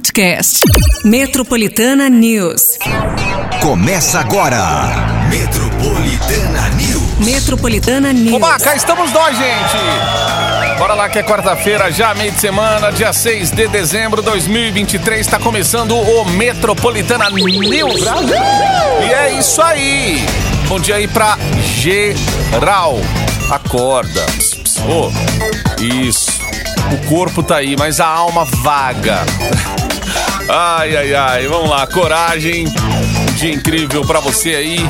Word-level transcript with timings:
podcast. 0.00 0.60
Metropolitana 1.04 2.08
News. 2.08 2.78
Começa 3.60 4.18
agora. 4.18 4.58
Metropolitana 5.28 6.68
News. 6.70 7.18
Metropolitana 7.18 8.12
News. 8.12 8.34
Oba, 8.34 8.58
cá 8.58 8.74
estamos 8.74 9.12
nós, 9.12 9.36
gente! 9.36 10.78
Bora 10.78 10.94
lá 10.94 11.10
que 11.10 11.18
é 11.18 11.22
quarta-feira, 11.22 11.92
já 11.92 12.14
meio 12.14 12.32
de 12.32 12.40
semana, 12.40 12.90
dia 12.90 13.12
6 13.12 13.50
de 13.50 13.68
dezembro 13.68 14.22
de 14.22 14.30
2023, 14.30 15.20
está 15.20 15.38
começando 15.38 15.94
o 15.94 16.24
Metropolitana 16.30 17.28
News. 17.28 18.00
E 19.02 19.12
é 19.12 19.38
isso 19.38 19.60
aí! 19.60 20.24
Bom 20.66 20.80
dia 20.80 20.96
aí 20.96 21.06
pra 21.08 21.36
geral. 21.76 22.98
Acorda. 23.50 24.24
Ô. 24.88 25.10
Isso. 25.82 26.40
O 26.90 27.06
corpo 27.06 27.42
tá 27.42 27.56
aí, 27.56 27.76
mas 27.76 28.00
a 28.00 28.06
alma 28.06 28.46
vaga. 28.46 29.26
Ai, 30.52 30.96
ai, 30.96 31.14
ai. 31.14 31.46
Vamos 31.46 31.70
lá, 31.70 31.86
coragem. 31.86 32.66
Um 32.66 33.34
dia 33.34 33.52
incrível 33.52 34.04
pra 34.04 34.18
você 34.18 34.56
aí 34.56 34.80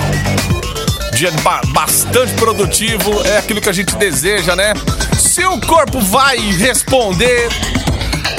dia 1.21 1.30
ba 1.43 1.61
bastante 1.67 2.33
produtivo, 2.33 3.21
é 3.27 3.37
aquilo 3.37 3.61
que 3.61 3.69
a 3.69 3.73
gente 3.75 3.95
deseja, 3.97 4.57
né? 4.57 4.73
Se 5.19 5.45
o 5.45 5.61
corpo 5.61 6.01
vai 6.01 6.39
responder 6.39 7.47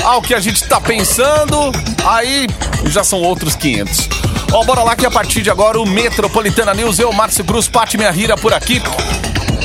ao 0.04 0.20
que 0.20 0.34
a 0.34 0.40
gente 0.40 0.64
tá 0.64 0.82
pensando, 0.82 1.72
aí 2.04 2.48
já 2.86 3.04
são 3.04 3.22
outros 3.22 3.56
500. 3.56 4.10
Ó, 4.52 4.64
bora 4.64 4.82
lá 4.82 4.96
que 4.96 5.06
a 5.06 5.12
partir 5.12 5.44
de 5.44 5.52
agora 5.52 5.80
o 5.80 5.86
Metropolitana 5.86 6.74
News, 6.74 6.98
eu, 6.98 7.14
Márcio 7.14 7.46
Cruz, 7.46 7.68
Pati 7.68 7.98
Minha 7.98 8.10
Rira 8.10 8.36
por 8.36 8.52
aqui. 8.52 8.82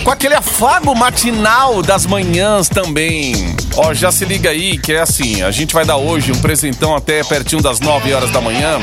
Com 0.05 0.11
aquele 0.11 0.35
afago 0.35 0.95
matinal 0.95 1.83
das 1.83 2.05
manhãs 2.05 2.69
também. 2.69 3.57
Ó, 3.77 3.93
já 3.93 4.11
se 4.11 4.25
liga 4.25 4.51
aí 4.51 4.79
que 4.79 4.93
é 4.93 5.01
assim, 5.01 5.43
a 5.43 5.51
gente 5.51 5.75
vai 5.75 5.85
dar 5.85 5.97
hoje 5.97 6.33
um 6.33 6.41
presentão 6.41 6.97
até 6.97 7.23
pertinho 7.23 7.62
das 7.62 7.79
9 7.79 8.12
horas 8.12 8.30
da 8.30 8.41
manhã 8.41 8.80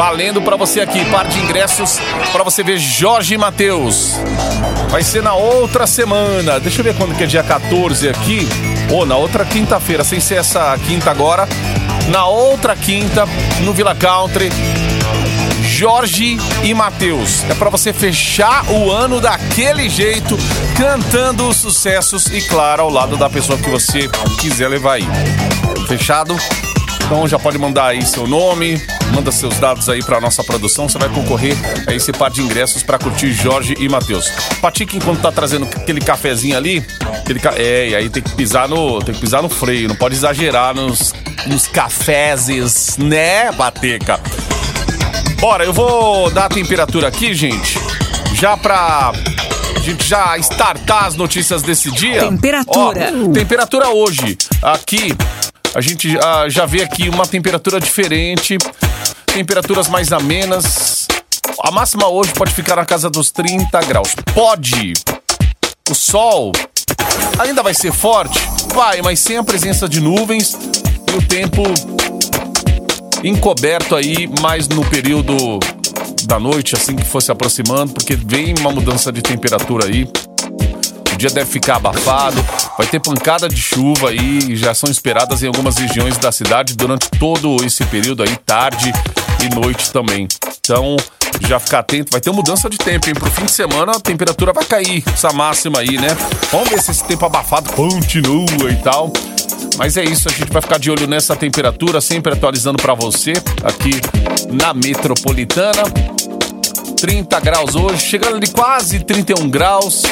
valendo 0.00 0.40
para 0.40 0.56
você 0.56 0.80
aqui, 0.80 1.04
par 1.10 1.28
de 1.28 1.38
ingressos 1.38 1.98
para 2.32 2.42
você 2.42 2.62
ver 2.62 2.78
Jorge 2.78 3.36
Matheus. 3.36 4.14
Vai 4.88 5.02
ser 5.02 5.22
na 5.22 5.34
outra 5.34 5.86
semana. 5.86 6.58
Deixa 6.58 6.80
eu 6.80 6.84
ver 6.84 6.96
quando 6.96 7.14
que 7.14 7.24
é 7.24 7.26
dia 7.26 7.42
14 7.42 8.08
aqui. 8.08 8.48
Ou 8.90 9.04
na 9.04 9.16
outra 9.16 9.44
quinta-feira, 9.44 10.02
sem 10.02 10.18
ser 10.18 10.36
essa 10.36 10.74
quinta 10.86 11.10
agora. 11.10 11.46
Na 12.08 12.26
outra 12.26 12.74
quinta, 12.74 13.26
no 13.62 13.74
Villa 13.74 13.94
Country. 13.94 14.48
Jorge 15.80 16.36
e 16.62 16.74
Matheus. 16.74 17.42
É 17.48 17.54
para 17.54 17.70
você 17.70 17.90
fechar 17.90 18.70
o 18.70 18.90
ano 18.90 19.18
daquele 19.18 19.88
jeito, 19.88 20.36
cantando 20.76 21.48
os 21.48 21.56
sucessos 21.56 22.26
e, 22.26 22.42
claro, 22.42 22.82
ao 22.82 22.90
lado 22.90 23.16
da 23.16 23.30
pessoa 23.30 23.58
que 23.58 23.70
você 23.70 24.06
quiser 24.38 24.68
levar 24.68 24.96
aí. 24.96 25.06
Fechado? 25.88 26.36
Então 27.06 27.26
já 27.26 27.38
pode 27.38 27.56
mandar 27.56 27.86
aí 27.86 28.04
seu 28.04 28.26
nome, 28.26 28.78
manda 29.14 29.32
seus 29.32 29.58
dados 29.58 29.88
aí 29.88 30.04
para 30.04 30.20
nossa 30.20 30.44
produção, 30.44 30.86
você 30.86 30.98
vai 30.98 31.08
concorrer 31.08 31.56
a 31.86 31.94
esse 31.94 32.12
par 32.12 32.30
de 32.30 32.42
ingressos 32.42 32.82
para 32.82 32.98
curtir 32.98 33.32
Jorge 33.32 33.74
e 33.80 33.88
Matheus. 33.88 34.28
Patique 34.60 34.98
enquanto 34.98 35.22
tá 35.22 35.32
trazendo 35.32 35.64
aquele 35.64 36.02
cafezinho 36.02 36.58
ali, 36.58 36.84
aquele 37.22 37.40
ca... 37.40 37.54
é, 37.56 37.88
e 37.88 37.94
aí 37.96 38.10
tem 38.10 38.22
que 38.22 38.32
pisar 38.32 38.68
no, 38.68 38.98
tem 39.02 39.14
que 39.14 39.20
pisar 39.22 39.42
no 39.42 39.48
freio, 39.48 39.88
não 39.88 39.96
pode 39.96 40.14
exagerar 40.14 40.74
nos 40.74 41.14
nos 41.46 41.66
cafezes, 41.66 42.98
né, 42.98 43.50
Bateca? 43.52 44.20
Bora, 45.40 45.64
eu 45.64 45.72
vou 45.72 46.30
dar 46.30 46.44
a 46.44 46.48
temperatura 46.50 47.08
aqui, 47.08 47.32
gente, 47.32 47.78
já 48.34 48.58
pra 48.58 49.10
a 49.74 49.80
gente 49.80 50.06
já 50.06 50.36
startar 50.36 51.06
as 51.06 51.16
notícias 51.16 51.62
desse 51.62 51.90
dia. 51.90 52.28
Temperatura. 52.28 53.10
Ó, 53.26 53.32
temperatura 53.32 53.88
hoje, 53.88 54.36
aqui 54.62 55.16
a 55.74 55.80
gente 55.80 56.14
ah, 56.18 56.46
já 56.46 56.66
vê 56.66 56.82
aqui 56.82 57.08
uma 57.08 57.26
temperatura 57.26 57.80
diferente, 57.80 58.58
temperaturas 59.24 59.88
mais 59.88 60.12
amenas. 60.12 61.08
A 61.64 61.70
máxima 61.70 62.06
hoje 62.06 62.34
pode 62.34 62.52
ficar 62.52 62.76
na 62.76 62.84
casa 62.84 63.08
dos 63.08 63.30
30 63.30 63.80
graus. 63.84 64.14
Pode! 64.34 64.92
O 65.88 65.94
sol 65.94 66.52
ainda 67.38 67.62
vai 67.62 67.72
ser 67.72 67.92
forte? 67.92 68.38
Vai, 68.74 69.00
mas 69.00 69.20
sem 69.20 69.38
a 69.38 69.42
presença 69.42 69.88
de 69.88 70.00
nuvens 70.00 70.54
e 71.10 71.16
o 71.16 71.22
tempo 71.22 71.62
encoberto 73.22 73.94
aí 73.94 74.28
mais 74.40 74.68
no 74.68 74.84
período 74.84 75.58
da 76.24 76.38
noite, 76.38 76.74
assim 76.74 76.96
que 76.96 77.04
fosse 77.04 77.30
aproximando, 77.30 77.92
porque 77.92 78.14
vem 78.16 78.54
uma 78.60 78.70
mudança 78.70 79.10
de 79.12 79.20
temperatura 79.22 79.86
aí 79.86 80.08
o 81.12 81.16
dia 81.16 81.30
deve 81.30 81.50
ficar 81.50 81.76
abafado, 81.76 82.42
vai 82.78 82.86
ter 82.86 83.00
pancada 83.00 83.48
de 83.48 83.60
chuva 83.60 84.10
aí, 84.10 84.56
já 84.56 84.72
são 84.72 84.90
esperadas 84.90 85.42
em 85.42 85.48
algumas 85.48 85.76
regiões 85.76 86.16
da 86.16 86.32
cidade 86.32 86.74
durante 86.74 87.10
todo 87.10 87.56
esse 87.64 87.84
período 87.86 88.22
aí, 88.22 88.36
tarde 88.46 88.92
e 89.42 89.54
noite 89.54 89.90
também. 89.92 90.26
Então, 90.60 90.96
já 91.46 91.58
ficar 91.58 91.80
atento, 91.80 92.12
vai 92.12 92.20
ter 92.20 92.30
mudança 92.30 92.68
de 92.70 92.78
tempo, 92.78 93.08
hein? 93.08 93.14
Pro 93.14 93.30
fim 93.30 93.44
de 93.44 93.52
semana 93.52 93.92
a 93.92 94.00
temperatura 94.00 94.52
vai 94.52 94.64
cair, 94.64 95.02
essa 95.06 95.32
máxima 95.32 95.80
aí, 95.80 95.98
né? 95.98 96.16
Vamos 96.50 96.68
ver 96.68 96.80
se 96.80 96.90
esse 96.90 97.04
tempo 97.04 97.26
abafado 97.26 97.70
continua 97.72 98.70
e 98.70 98.76
tal. 98.76 99.12
Mas 99.76 99.96
é 99.96 100.04
isso, 100.04 100.28
a 100.28 100.32
gente 100.32 100.52
vai 100.52 100.60
ficar 100.60 100.78
de 100.78 100.90
olho 100.90 101.06
nessa 101.06 101.34
temperatura, 101.34 102.00
sempre 102.00 102.32
atualizando 102.32 102.76
para 102.80 102.94
você 102.94 103.32
aqui 103.64 104.00
na 104.50 104.74
Metropolitana. 104.74 105.82
30 107.00 107.40
graus 107.40 107.74
hoje, 107.74 108.06
chegando 108.06 108.38
de 108.38 108.50
quase 108.52 109.00
31 109.00 109.48
graus, 109.48 110.02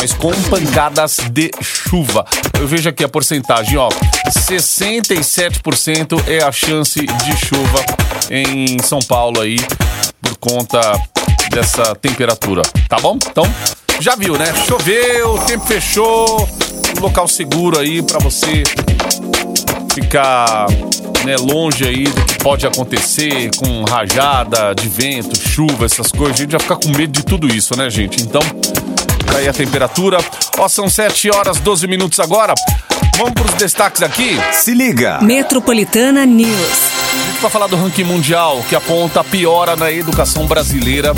mas 0.00 0.12
com 0.12 0.30
pancadas 0.42 1.16
de 1.32 1.50
chuva. 1.60 2.24
Eu 2.60 2.68
vejo 2.68 2.88
aqui 2.88 3.02
a 3.02 3.08
porcentagem, 3.08 3.76
ó, 3.76 3.88
67% 4.28 6.22
é 6.28 6.44
a 6.44 6.52
chance 6.52 7.00
de 7.00 7.36
chuva 7.44 7.84
em 8.30 8.78
São 8.80 9.00
Paulo 9.00 9.40
aí, 9.40 9.58
por 10.22 10.36
conta 10.36 10.80
dessa 11.50 11.94
temperatura, 11.96 12.62
tá 12.88 12.98
bom? 13.00 13.16
Então, 13.16 13.44
já 14.00 14.14
viu, 14.14 14.38
né? 14.38 14.46
Choveu, 14.64 15.34
o 15.34 15.38
tempo 15.40 15.66
fechou, 15.66 16.48
local 17.00 17.28
seguro 17.28 17.78
aí 17.78 18.02
para 18.02 18.18
você 18.18 18.62
ficar 19.94 20.66
né, 21.24 21.36
longe 21.36 21.84
aí 21.84 22.04
do 22.04 22.24
que 22.24 22.38
pode 22.38 22.66
acontecer 22.66 23.50
com 23.56 23.84
rajada 23.84 24.74
de 24.74 24.88
vento, 24.88 25.36
chuva, 25.36 25.86
essas 25.86 26.10
coisas. 26.12 26.36
A 26.36 26.38
gente 26.38 26.50
vai 26.50 26.60
ficar 26.60 26.76
com 26.76 26.88
medo 26.90 27.12
de 27.12 27.24
tudo 27.24 27.48
isso, 27.48 27.76
né, 27.76 27.90
gente? 27.90 28.22
Então, 28.22 28.40
tá 29.26 29.38
aí 29.38 29.48
a 29.48 29.52
temperatura. 29.52 30.18
Ó, 30.58 30.68
são 30.68 30.88
7 30.88 31.30
horas 31.30 31.58
12 31.58 31.86
minutos 31.86 32.20
agora. 32.20 32.54
Vamos 33.16 33.32
para 33.32 33.46
os 33.46 33.54
destaques 33.54 34.02
aqui. 34.02 34.38
Se 34.52 34.72
liga. 34.72 35.20
Metropolitana 35.20 36.24
News. 36.24 36.98
A 37.12 37.30
gente 37.30 37.40
vai 37.40 37.50
falar 37.50 37.66
do 37.66 37.76
ranking 37.76 38.04
mundial 38.04 38.62
que 38.68 38.76
aponta 38.76 39.20
a 39.20 39.24
piora 39.24 39.74
na 39.74 39.90
educação 39.90 40.46
brasileira. 40.46 41.12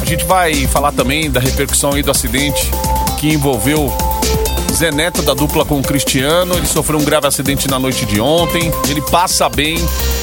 A 0.00 0.04
gente 0.04 0.24
vai 0.24 0.66
falar 0.66 0.92
também 0.92 1.30
da 1.30 1.38
repercussão 1.38 1.92
aí 1.92 2.02
do 2.02 2.10
acidente 2.10 2.70
que 3.18 3.28
envolveu 3.28 3.92
Zé 4.78 4.92
Neto 4.92 5.22
da 5.22 5.34
dupla 5.34 5.64
com 5.64 5.80
o 5.80 5.82
Cristiano, 5.82 6.54
ele 6.54 6.66
sofreu 6.68 7.00
um 7.00 7.04
grave 7.04 7.26
acidente 7.26 7.66
na 7.68 7.80
noite 7.80 8.06
de 8.06 8.20
ontem. 8.20 8.70
Ele 8.88 9.02
passa 9.02 9.48
bem, 9.48 9.76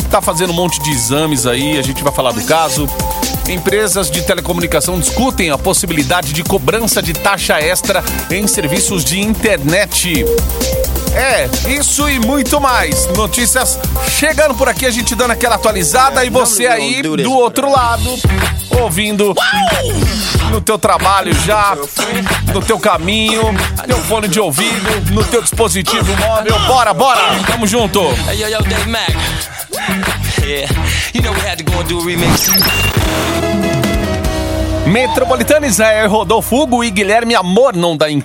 tá 0.09 0.21
fazendo 0.21 0.51
um 0.51 0.53
monte 0.53 0.81
de 0.81 0.91
exames 0.91 1.45
aí, 1.45 1.77
a 1.77 1.81
gente 1.81 2.01
vai 2.01 2.13
falar 2.13 2.31
do 2.31 2.41
caso. 2.45 2.87
Empresas 3.49 4.09
de 4.09 4.21
telecomunicação 4.21 4.97
discutem 4.97 5.49
a 5.49 5.57
possibilidade 5.57 6.31
de 6.31 6.41
cobrança 6.41 7.01
de 7.01 7.11
taxa 7.11 7.59
extra 7.59 8.01
em 8.31 8.47
serviços 8.47 9.03
de 9.03 9.19
internet. 9.19 10.23
É, 11.15 11.49
isso 11.69 12.09
e 12.09 12.19
muito 12.19 12.59
mais. 12.59 13.07
Notícias 13.15 13.79
chegando 14.09 14.53
por 14.53 14.67
aqui, 14.67 14.85
a 14.85 14.91
gente 14.91 15.15
dando 15.15 15.31
aquela 15.31 15.55
atualizada 15.55 16.25
e 16.25 16.29
você 16.29 16.67
aí 16.67 17.01
do 17.01 17.33
outro 17.33 17.71
lado, 17.71 18.03
ouvindo 18.81 19.33
no 20.51 20.59
teu 20.61 20.77
trabalho 20.77 21.33
já, 21.45 21.77
no 22.53 22.61
teu 22.61 22.77
caminho, 22.77 23.43
teu 23.87 23.97
fone 24.03 24.27
de 24.27 24.39
ouvido, 24.39 25.13
no 25.13 25.23
teu 25.23 25.41
dispositivo 25.41 26.15
móvel. 26.17 26.59
Bora, 26.67 26.93
bora, 26.93 27.21
tamo 27.47 27.65
junto. 27.65 28.01
Hey, 28.29 28.41
yo, 28.41 28.49
yo, 28.49 28.61
Dave 28.61 28.89
Mac. 28.89 29.09
Yeah, 30.43 30.67
you 31.13 31.21
know 31.21 31.31
we 31.31 31.39
had 31.39 31.57
to 31.57 31.63
go 31.63 31.79
and 31.79 31.87
do 31.87 31.99
a 31.99 32.05
remix. 32.05 32.49
Metropolitana 34.85 35.65
Israel 35.65 36.09
Rodolfo 36.09 36.61
Hugo 36.61 36.83
e 36.83 36.91
Guilherme 36.91 37.33
Amor 37.33 37.75
não 37.75 37.97
dá 37.97 38.09
em 38.09 38.23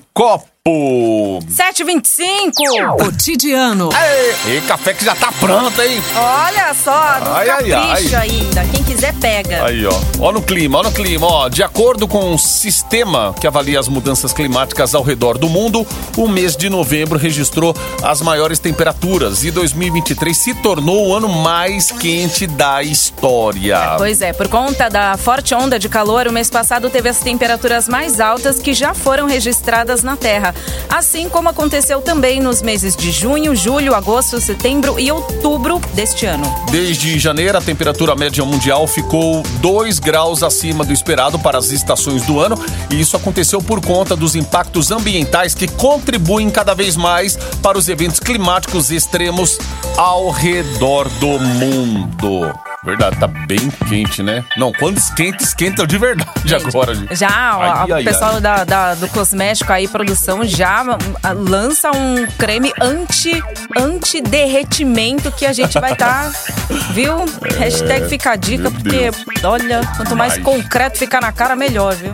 copo. 0.64 1.40
725. 1.48 2.96
Cotidiano. 2.98 3.88
Ei, 3.92 4.54
ei, 4.54 4.60
café 4.62 4.94
que 4.94 5.04
já 5.04 5.14
tá 5.14 5.32
pronto, 5.32 5.80
hein? 5.82 6.02
Olha 6.14 6.74
só, 6.74 7.20
no 7.20 7.32
Ai, 7.34 7.48
ai, 7.48 7.68
capricho 7.70 8.16
ai. 8.16 8.28
ainda. 8.30 8.64
Quem 8.66 8.84
quiser, 8.84 9.14
pega. 9.14 9.64
Aí, 9.64 9.84
ó. 9.86 9.92
Ó 10.18 10.32
no 10.32 10.42
clima, 10.42 10.78
ó 10.78 10.82
no 10.82 10.92
clima, 10.92 11.26
ó. 11.26 11.48
De 11.48 11.62
acordo 11.62 12.06
com 12.06 12.34
o 12.34 12.38
sistema 12.38 13.34
que 13.40 13.46
avalia 13.46 13.80
as 13.80 13.88
mudanças 13.88 14.32
climáticas 14.32 14.94
ao 14.94 15.02
redor 15.02 15.38
do 15.38 15.48
mundo, 15.48 15.86
o 16.16 16.28
mês 16.28 16.56
de 16.56 16.68
novembro 16.68 17.18
registrou 17.18 17.74
as 18.02 18.20
maiores 18.20 18.58
temperaturas 18.58 19.44
e 19.44 19.50
2023 19.50 20.36
se 20.36 20.54
tornou 20.54 21.08
o 21.08 21.14
ano 21.14 21.28
mais 21.28 21.90
quente 21.90 22.46
da 22.46 22.82
história. 22.82 23.94
Pois 23.96 24.20
é, 24.20 24.32
por 24.32 24.48
conta 24.48 24.88
da 24.88 25.16
forte 25.16 25.54
onda 25.54 25.78
de 25.78 25.88
calor, 25.88 26.26
o 26.28 26.32
mês 26.32 26.50
passado 26.50 26.90
teve 26.90 27.08
as 27.08 27.18
temperaturas 27.18 27.88
mais 27.88 28.20
altas 28.20 28.58
que 28.58 28.72
já 28.74 28.94
foram 28.94 29.26
registradas 29.26 30.02
na 30.02 30.16
Terra. 30.16 30.54
Assim 30.88 31.28
como 31.28 31.48
aconteceu 31.48 32.00
também 32.02 32.40
nos 32.40 32.62
meses 32.62 32.96
de 32.96 33.10
junho, 33.10 33.54
julho, 33.54 33.94
agosto, 33.94 34.40
setembro 34.40 34.98
e 34.98 35.10
outubro 35.10 35.80
deste 35.94 36.26
ano. 36.26 36.44
Desde 36.70 37.18
janeiro, 37.18 37.56
a 37.56 37.60
temperatura 37.60 38.14
média 38.14 38.44
mundial 38.44 38.86
ficou 38.86 39.42
2 39.60 39.98
graus 39.98 40.42
acima 40.42 40.84
do 40.84 40.92
esperado 40.92 41.38
para 41.38 41.58
as 41.58 41.70
estações 41.70 42.22
do 42.22 42.40
ano, 42.40 42.58
e 42.90 43.00
isso 43.00 43.16
aconteceu 43.16 43.62
por 43.62 43.80
conta 43.80 44.16
dos 44.16 44.34
impactos 44.34 44.90
ambientais 44.90 45.54
que 45.54 45.68
contribuem 45.68 46.50
cada 46.50 46.74
vez 46.74 46.96
mais 46.96 47.36
para 47.62 47.78
os 47.78 47.88
eventos 47.88 48.20
climáticos 48.20 48.90
extremos 48.90 49.58
ao 49.96 50.30
redor 50.30 51.08
do 51.08 51.38
mundo. 51.38 52.69
Verdade, 52.82 53.16
tá 53.18 53.26
bem 53.26 53.70
quente, 53.88 54.22
né? 54.22 54.42
Não, 54.56 54.72
quando 54.72 54.96
esquenta, 54.96 55.42
esquenta 55.44 55.86
de 55.86 55.98
verdade 55.98 56.54
agora. 56.54 56.94
gente. 56.94 57.14
Já 57.14 57.28
Ai, 57.28 57.68
ó, 57.90 57.94
ai, 57.96 58.02
o 58.02 58.04
pessoal 58.04 58.40
Da, 58.40 58.64
da- 58.64 58.94
do 58.94 59.06
cosmético 59.08 59.70
aí, 59.70 59.86
produção, 59.86 60.44
já 60.46 60.82
ah, 61.22 61.32
lança 61.32 61.90
um 61.90 62.26
creme 62.38 62.72
anti, 62.80 63.42
anti-derretimento 63.76 65.30
que 65.32 65.44
a 65.44 65.52
gente 65.52 65.78
vai 65.78 65.92
estar, 65.92 66.30
viu? 66.94 67.16
Hashtag 67.58 68.08
fica 68.08 68.30
a 68.32 68.36
dica, 68.36 68.70
porque, 68.70 69.10
olha, 69.44 69.80
quanto 69.96 70.16
mais 70.16 70.34
Ai. 70.34 70.40
concreto 70.40 70.98
ficar 70.98 71.20
na 71.20 71.32
cara, 71.32 71.54
melhor, 71.54 71.94
viu? 71.94 72.10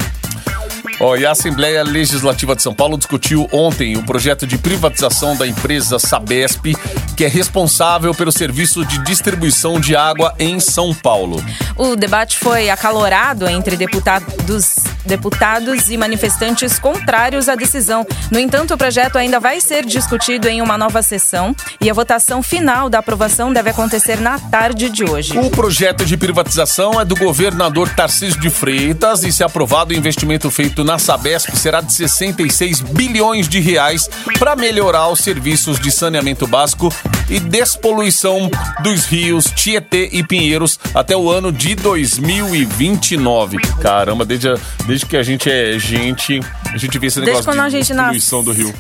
Ó, 0.98 1.14
e 1.14 1.26
a 1.26 1.32
Assembleia 1.32 1.82
Legislativa 1.82 2.56
de 2.56 2.62
São 2.62 2.74
Paulo 2.74 2.96
discutiu 2.96 3.46
ontem 3.52 3.96
o 3.96 4.02
projeto 4.02 4.46
de 4.46 4.56
privatização 4.56 5.36
da 5.36 5.46
empresa 5.46 5.98
Sabesp, 5.98 6.74
que 7.14 7.24
é 7.24 7.28
responsável 7.28 8.14
pelo 8.14 8.32
serviço 8.32 8.84
de 8.84 8.98
distribuição 9.04 9.78
de 9.78 9.94
água 9.94 10.34
em 10.38 10.58
São 10.58 10.94
Paulo. 10.94 11.44
O 11.76 11.96
debate 11.96 12.38
foi 12.38 12.70
acalorado 12.70 13.46
entre 13.46 13.76
deputados, 13.76 14.76
deputados 15.04 15.90
e 15.90 15.96
manifestantes 15.98 16.78
contrários 16.78 17.48
à 17.48 17.54
decisão. 17.54 18.06
No 18.30 18.38
entanto, 18.38 18.72
o 18.72 18.78
projeto 18.78 19.16
ainda 19.16 19.38
vai 19.38 19.60
ser 19.60 19.84
discutido 19.84 20.48
em 20.48 20.62
uma 20.62 20.78
nova 20.78 21.02
sessão 21.02 21.54
e 21.78 21.90
a 21.90 21.94
votação 21.94 22.42
final 22.42 22.88
da 22.88 23.00
aprovação 23.00 23.52
deve 23.52 23.68
acontecer 23.68 24.18
na 24.18 24.38
tarde 24.38 24.88
de 24.88 25.04
hoje. 25.04 25.38
O 25.38 25.50
projeto 25.50 26.06
de 26.06 26.16
privatização 26.16 26.98
é 26.98 27.04
do 27.04 27.16
governador 27.16 27.90
Tarcísio 27.90 28.40
de 28.40 28.48
Freitas 28.48 29.24
e, 29.24 29.32
se 29.32 29.44
aprovado, 29.44 29.92
o 29.92 29.96
investimento 29.96 30.50
feito 30.50 30.85
na 30.86 30.98
Sabesp 30.98 31.50
será 31.56 31.80
de 31.80 31.92
66 31.92 32.80
bilhões 32.80 33.48
de 33.48 33.58
reais 33.60 34.08
para 34.38 34.54
melhorar 34.54 35.08
os 35.08 35.18
serviços 35.20 35.78
de 35.80 35.90
saneamento 35.90 36.46
básico 36.46 36.94
e 37.28 37.40
despoluição 37.40 38.48
dos 38.82 39.04
rios 39.04 39.46
Tietê 39.46 40.08
e 40.12 40.22
Pinheiros 40.22 40.78
até 40.94 41.16
o 41.16 41.28
ano 41.28 41.50
de 41.50 41.74
2029. 41.74 43.58
Caramba, 43.82 44.24
desde, 44.24 44.48
a- 44.48 44.56
desde 44.86 45.06
que 45.06 45.16
a 45.16 45.22
gente 45.22 45.50
é 45.50 45.76
gente, 45.78 46.40
a 46.72 46.76
gente 46.78 46.98
vê 46.98 47.08
esse 47.08 47.16
Desde 47.20 47.32
negócio 47.32 47.44
quando 47.50 47.60
a 47.60 47.68
de 47.68 47.70
gente 47.76 47.92
despoluição 47.92 48.44
do 48.44 48.52
rio. 48.52 48.72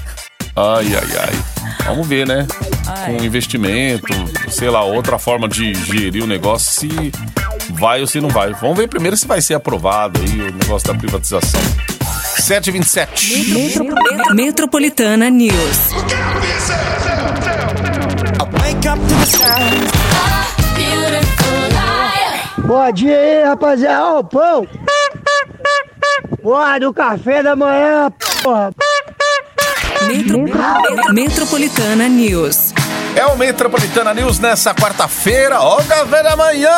Ai, 0.54 0.86
ai, 0.94 1.18
ai. 1.28 1.74
Vamos 1.86 2.06
ver, 2.06 2.26
né? 2.26 2.46
Ai. 2.86 3.14
Com 3.16 3.22
investimento, 3.24 4.06
sei 4.48 4.70
lá, 4.70 4.82
outra 4.84 5.18
forma 5.18 5.46
de 5.48 5.74
gerir 5.74 6.22
o 6.22 6.26
negócio, 6.26 6.72
se 6.72 7.12
vai 7.72 8.00
ou 8.00 8.06
se 8.06 8.20
não 8.20 8.28
vai. 8.30 8.52
Vamos 8.54 8.76
ver 8.76 8.88
primeiro 8.88 9.16
se 9.16 9.26
vai 9.26 9.42
ser 9.42 9.54
aprovado 9.54 10.18
aí 10.20 10.40
o 10.48 10.52
negócio 10.54 10.88
da 10.88 10.94
privatização. 10.94 11.60
727. 12.38 13.52
Metro- 13.52 14.34
Metropolitana 14.34 15.30
News. 15.30 15.94
Bom 22.64 22.92
dia 22.92 23.18
aí, 23.18 23.44
rapaziada. 23.44 24.04
Ó, 24.04 24.18
o 24.20 24.24
pão. 24.24 24.66
Porra, 26.42 26.78
do 26.80 26.92
café 26.92 27.42
da 27.42 27.56
manhã, 27.56 28.10
porra. 28.42 28.70
Metro- 30.02 30.44
Metropolitana 31.12 32.08
News. 32.08 32.72
É 33.14 33.24
o 33.26 33.36
Metropolitana 33.36 34.12
News 34.12 34.38
nessa 34.38 34.74
quarta-feira. 34.74 35.60
Ó, 35.60 35.80
o 35.80 35.84
café 35.84 36.22
da 36.22 36.36
manhã. 36.36 36.76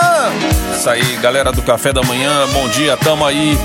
Isso 0.76 0.88
aí, 0.88 1.16
galera 1.16 1.50
do 1.52 1.62
café 1.62 1.92
da 1.92 2.02
manhã. 2.02 2.46
Bom 2.52 2.68
dia, 2.68 2.96
tamo 2.96 3.24
aí 3.26 3.58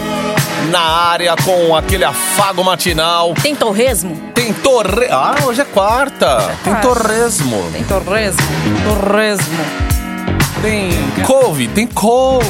na 0.69 0.79
área 0.79 1.35
com 1.43 1.75
aquele 1.75 2.03
afago 2.03 2.63
matinal. 2.63 3.33
Tem 3.41 3.55
torresmo? 3.55 4.15
Tem 4.33 4.53
torre... 4.53 5.07
Ah, 5.09 5.35
hoje 5.45 5.61
é 5.61 5.65
quarta. 5.65 6.55
Tem 6.63 6.73
quarta. 6.73 6.87
torresmo. 6.87 7.69
Tem 7.71 7.83
torresmo? 7.83 8.41
Torresmo. 8.87 9.65
Tem 10.61 10.91
couve, 11.25 11.67
tem 11.67 11.85
couve. 11.87 12.47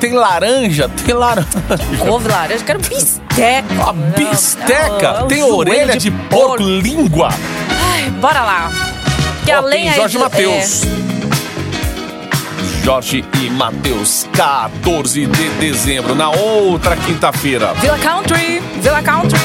Tem 0.00 0.12
laranja, 0.14 0.88
tem 1.04 1.14
laranja. 1.14 1.46
Couve 1.98 2.28
laranja, 2.28 2.64
quero 2.64 2.80
bisteca. 2.80 3.64
A 3.86 3.92
bisteca, 3.92 5.12
Não, 5.20 5.28
tem 5.28 5.40
é 5.40 5.44
orelha 5.44 5.84
joelho 5.84 6.00
de, 6.00 6.10
porco, 6.10 6.62
língua. 6.62 7.28
Ai, 7.92 8.10
bora 8.10 8.40
lá. 8.42 8.70
Que 9.44 9.52
Ó, 9.52 9.58
além 9.58 9.84
tem 9.84 9.94
Jorge 9.94 10.18
do- 10.18 10.24
Matheus. 10.24 10.82
Jorge 12.82 13.24
e 13.40 13.48
Matheus, 13.48 14.26
14 14.36 15.26
de 15.26 15.48
dezembro, 15.50 16.16
na 16.16 16.30
outra 16.30 16.96
quinta-feira. 16.96 17.72
é, 17.76 17.80
Villa 17.80 17.98
Country, 17.98 18.60
Villa 18.80 19.02
Country 19.02 19.38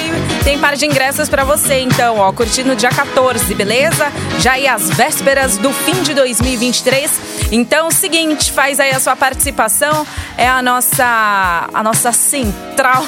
tem 0.44 0.58
par 0.58 0.76
de 0.76 0.88
ingressos 0.88 1.30
pra 1.30 1.44
você, 1.44 1.82
então, 1.82 2.18
ó, 2.18 2.32
curtindo 2.32 2.76
dia 2.76 2.90
14, 2.90 3.54
beleza? 3.54 4.12
Já 4.40 4.54
aí 4.54 4.68
as 4.68 4.90
vésperas 4.90 5.58
do 5.58 5.72
fim 5.72 6.02
de 6.02 6.16
2023. 6.16 7.12
Então, 7.52 7.92
seguinte, 7.92 8.52
faz 8.52 8.80
aí 8.80 8.90
a 8.92 9.00
sua 9.00 9.16
participação, 9.16 10.06
é 10.36 10.48
a 10.48 10.62
nossa 10.64 11.70
a 11.72 11.84
nossa 11.84 12.12
central 12.12 13.06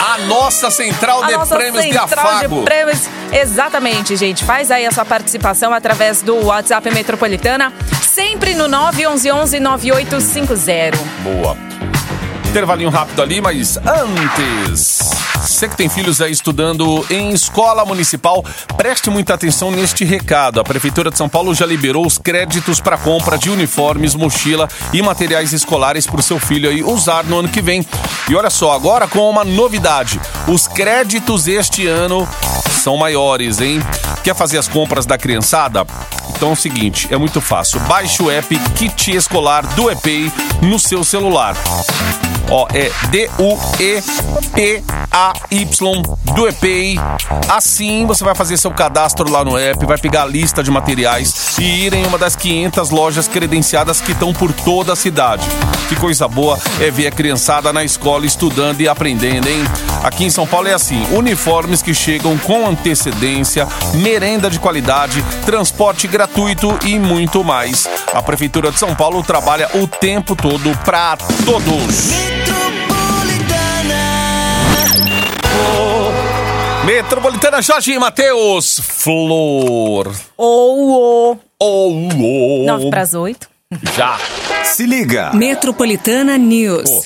A 0.00 0.18
nossa 0.26 0.70
central 0.70 1.22
a 1.22 1.26
de 1.26 1.32
nossa 1.32 1.56
prêmios 1.56 1.84
de 1.84 1.92
central 1.92 2.26
afago. 2.28 2.58
de 2.58 2.64
prêmios. 2.64 3.08
Exatamente, 3.32 4.14
gente. 4.16 4.44
Faz 4.44 4.70
aí 4.70 4.86
a 4.86 4.92
sua 4.92 5.04
participação 5.04 5.72
através 5.74 6.22
do 6.22 6.36
WhatsApp 6.46 6.88
Metropolitana, 6.92 7.72
sempre 8.14 8.54
no 8.54 8.68
911 8.68 9.58
9850. 9.58 10.96
Boa. 11.24 11.56
Intervalinho 12.48 12.88
rápido 12.88 13.20
ali, 13.20 13.40
mas 13.40 13.76
antes. 13.78 15.10
Você 15.40 15.68
que 15.68 15.76
tem 15.76 15.88
filhos 15.88 16.20
aí 16.20 16.30
estudando 16.30 17.04
em 17.10 17.32
escola 17.32 17.84
municipal, 17.84 18.44
preste 18.76 19.10
muita 19.10 19.34
atenção 19.34 19.72
neste 19.72 20.04
recado. 20.04 20.60
A 20.60 20.64
Prefeitura 20.64 21.10
de 21.10 21.18
São 21.18 21.28
Paulo 21.28 21.52
já 21.54 21.66
liberou 21.66 22.06
os 22.06 22.16
créditos 22.16 22.80
para 22.80 22.96
compra 22.96 23.36
de 23.36 23.50
uniformes, 23.50 24.14
mochila 24.14 24.68
e 24.92 25.02
materiais 25.02 25.52
escolares 25.52 26.06
para 26.06 26.20
o 26.20 26.22
seu 26.22 26.38
filho 26.38 26.70
aí 26.70 26.84
usar 26.84 27.24
no 27.24 27.40
ano 27.40 27.48
que 27.48 27.60
vem. 27.60 27.84
E 28.28 28.34
olha 28.36 28.50
só, 28.50 28.72
agora 28.72 29.08
com 29.08 29.28
uma 29.28 29.44
novidade: 29.44 30.20
os 30.46 30.68
créditos 30.68 31.48
este 31.48 31.88
ano 31.88 32.26
são 32.80 32.96
maiores, 32.96 33.60
hein? 33.60 33.82
Quer 34.22 34.34
fazer 34.34 34.58
as 34.58 34.68
compras 34.68 35.04
da 35.04 35.18
criançada? 35.18 35.84
Então 36.36 36.50
é 36.50 36.52
o 36.52 36.56
seguinte, 36.56 37.08
é 37.10 37.16
muito 37.16 37.40
fácil. 37.40 37.80
Baixe 37.80 38.22
o 38.22 38.30
app 38.30 38.58
Kit 38.74 39.12
Escolar 39.12 39.66
do 39.74 39.90
EPEI 39.90 40.32
no 40.62 40.78
seu 40.78 41.04
celular. 41.04 41.54
Ó, 42.50 42.66
é 42.72 42.90
D-U-E-P-A-Y 43.10 44.02
do 46.34 46.48
EPEI. 46.48 46.98
Assim 47.48 48.06
você 48.06 48.24
vai 48.24 48.34
fazer 48.34 48.56
seu 48.56 48.70
cadastro 48.70 49.30
lá 49.30 49.44
no 49.44 49.56
app, 49.56 49.84
vai 49.86 49.98
pegar 49.98 50.22
a 50.22 50.26
lista 50.26 50.62
de 50.62 50.70
materiais 50.70 51.56
e 51.58 51.86
ir 51.86 51.94
em 51.94 52.06
uma 52.06 52.18
das 52.18 52.36
500 52.36 52.90
lojas 52.90 53.28
credenciadas 53.28 54.00
que 54.00 54.12
estão 54.12 54.32
por 54.32 54.52
toda 54.52 54.92
a 54.92 54.96
cidade. 54.96 55.46
Que 55.88 55.96
coisa 55.96 56.26
boa 56.26 56.58
é 56.80 56.90
ver 56.90 57.06
a 57.06 57.10
criançada 57.10 57.72
na 57.72 57.84
escola 57.84 58.26
estudando 58.26 58.80
e 58.80 58.88
aprendendo, 58.88 59.48
hein? 59.48 59.62
Aqui 60.02 60.24
em 60.24 60.30
São 60.30 60.46
Paulo 60.46 60.68
é 60.68 60.74
assim: 60.74 61.02
uniformes 61.12 61.82
que 61.82 61.94
chegam 61.94 62.36
com 62.38 62.66
antecedência, 62.66 63.68
merenda 63.94 64.50
de 64.50 64.58
qualidade, 64.58 65.22
transporte 65.44 66.06
gratuito 66.06 66.78
e 66.84 66.98
muito 66.98 67.44
mais. 67.44 67.88
A 68.12 68.22
Prefeitura 68.22 68.70
de 68.70 68.78
São 68.78 68.94
Paulo 68.94 69.22
trabalha 69.22 69.68
o 69.74 69.86
tempo 69.86 70.34
todo 70.34 70.76
para 70.84 71.16
todos. 71.44 72.43
Metropolitana 76.84 77.62
Jorge 77.62 77.92
e 77.92 77.98
Matheus 77.98 78.78
Flor. 78.82 80.14
Ou 80.36 81.32
o 81.32 81.38
Oh, 81.58 81.88
oh, 81.88 82.64
9 82.66 82.90
para 82.90 83.00
as 83.02 83.14
8. 83.14 83.48
Já. 83.96 84.18
Se 84.64 84.84
liga. 84.84 85.30
Metropolitana 85.32 86.36
News. 86.36 86.90
Pô, 86.90 87.02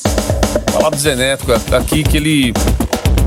falar 0.73 0.90
do 0.90 0.97
Zeneto 0.97 1.44
aqui 1.76 2.02
que 2.02 2.16
ele. 2.16 2.52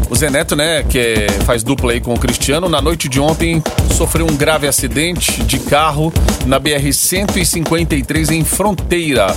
O 0.10 0.15
Zeneto, 0.15 0.58
né, 0.58 0.84
que 0.84 1.00
é- 1.00 1.27
faz 1.46 1.63
dupla 1.63 1.93
aí 1.93 2.01
com 2.01 2.13
o 2.13 2.20
Cristiano, 2.20 2.67
na 2.67 2.81
noite 2.81 3.08
de 3.08 3.17
ontem 3.20 3.63
sofreu 3.96 4.25
um 4.25 4.36
grave 4.36 4.67
acidente 4.67 5.41
de 5.43 5.58
carro 5.58 6.12
na 6.46 6.60
BR-153 6.60 8.31
em 8.31 8.43
Fronteira, 8.43 9.27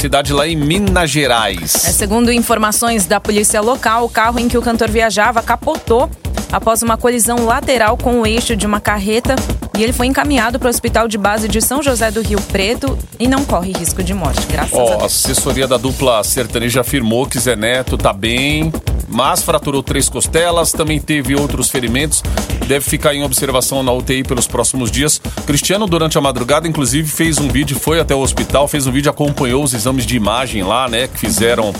cidade 0.00 0.32
lá 0.32 0.48
em 0.48 0.56
Minas 0.56 1.10
Gerais. 1.10 1.84
É, 1.84 1.92
segundo 1.92 2.32
informações 2.32 3.04
da 3.04 3.20
polícia 3.20 3.60
local, 3.60 4.06
o 4.06 4.08
carro 4.08 4.38
em 4.40 4.48
que 4.48 4.56
o 4.56 4.62
cantor 4.62 4.88
viajava 4.90 5.42
capotou 5.42 6.08
após 6.50 6.82
uma 6.82 6.96
colisão 6.96 7.44
lateral 7.44 7.98
com 7.98 8.20
o 8.20 8.26
eixo 8.26 8.56
de 8.56 8.66
uma 8.66 8.80
carreta 8.80 9.36
e 9.78 9.82
ele 9.82 9.92
foi 9.92 10.06
encaminhado 10.06 10.58
para 10.58 10.66
o 10.66 10.70
hospital 10.70 11.06
de 11.06 11.18
base 11.18 11.48
de 11.48 11.60
São 11.60 11.82
José 11.82 12.10
do 12.10 12.22
Rio 12.22 12.40
Preto 12.50 12.98
e 13.18 13.28
não 13.28 13.44
corre 13.44 13.72
risco 13.72 14.02
de 14.02 14.14
morte, 14.14 14.40
graças 14.50 14.72
a 14.72 14.78
Ó, 14.78 14.86
a 14.86 14.96
Deus. 14.96 15.04
assessoria 15.04 15.68
da 15.68 15.76
dupla 15.76 16.24
sertaneja 16.24 16.80
afirmou 16.80 17.26
que 17.26 17.38
Zeneto 17.38 17.98
tá 17.98 18.12
bem, 18.12 18.72
mas 19.10 19.42
fraturou 19.42 19.82
três 19.82 20.08
costelas, 20.08 20.72
também 20.72 21.00
teve 21.00 21.34
outros 21.34 21.68
ferimentos. 21.68 22.22
Deve 22.66 22.84
ficar 22.84 23.14
em 23.14 23.24
observação 23.24 23.82
na 23.82 23.92
UTI 23.92 24.22
pelos 24.22 24.46
próximos 24.46 24.90
dias. 24.90 25.20
Cristiano, 25.44 25.86
durante 25.86 26.16
a 26.16 26.20
madrugada, 26.20 26.68
inclusive, 26.68 27.08
fez 27.08 27.38
um 27.38 27.48
vídeo, 27.48 27.78
foi 27.78 27.98
até 27.98 28.14
o 28.14 28.20
hospital, 28.20 28.68
fez 28.68 28.86
um 28.86 28.92
vídeo, 28.92 29.10
acompanhou 29.10 29.64
os 29.64 29.74
exames 29.74 30.06
de 30.06 30.16
imagem 30.16 30.62
lá, 30.62 30.88
né, 30.88 31.08
que 31.08 31.18
fizeram 31.18 31.74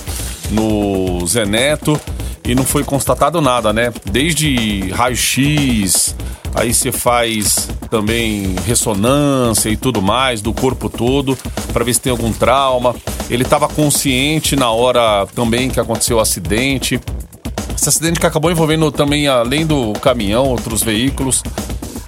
no 0.50 1.24
Zeneto 1.26 1.98
e 2.44 2.54
não 2.54 2.64
foi 2.64 2.84
constatado 2.84 3.40
nada, 3.40 3.72
né? 3.72 3.92
Desde 4.10 4.90
raio-x, 4.90 6.14
aí 6.54 6.72
você 6.72 6.90
faz 6.90 7.68
também 7.90 8.54
ressonância 8.66 9.68
e 9.68 9.76
tudo 9.76 10.00
mais 10.00 10.40
do 10.40 10.52
corpo 10.52 10.88
todo 10.88 11.36
para 11.72 11.84
ver 11.84 11.94
se 11.94 12.00
tem 12.00 12.10
algum 12.10 12.32
trauma. 12.32 12.94
Ele 13.28 13.42
estava 13.42 13.68
consciente 13.68 14.56
na 14.56 14.70
hora 14.70 15.26
também 15.34 15.70
que 15.70 15.78
aconteceu 15.80 16.16
o 16.16 16.20
acidente. 16.20 17.00
Esse 17.76 17.88
acidente 17.88 18.20
que 18.20 18.26
acabou 18.26 18.50
envolvendo 18.50 18.90
também, 18.90 19.26
além 19.28 19.64
do 19.64 19.92
caminhão, 19.94 20.46
outros 20.46 20.82
veículos. 20.82 21.42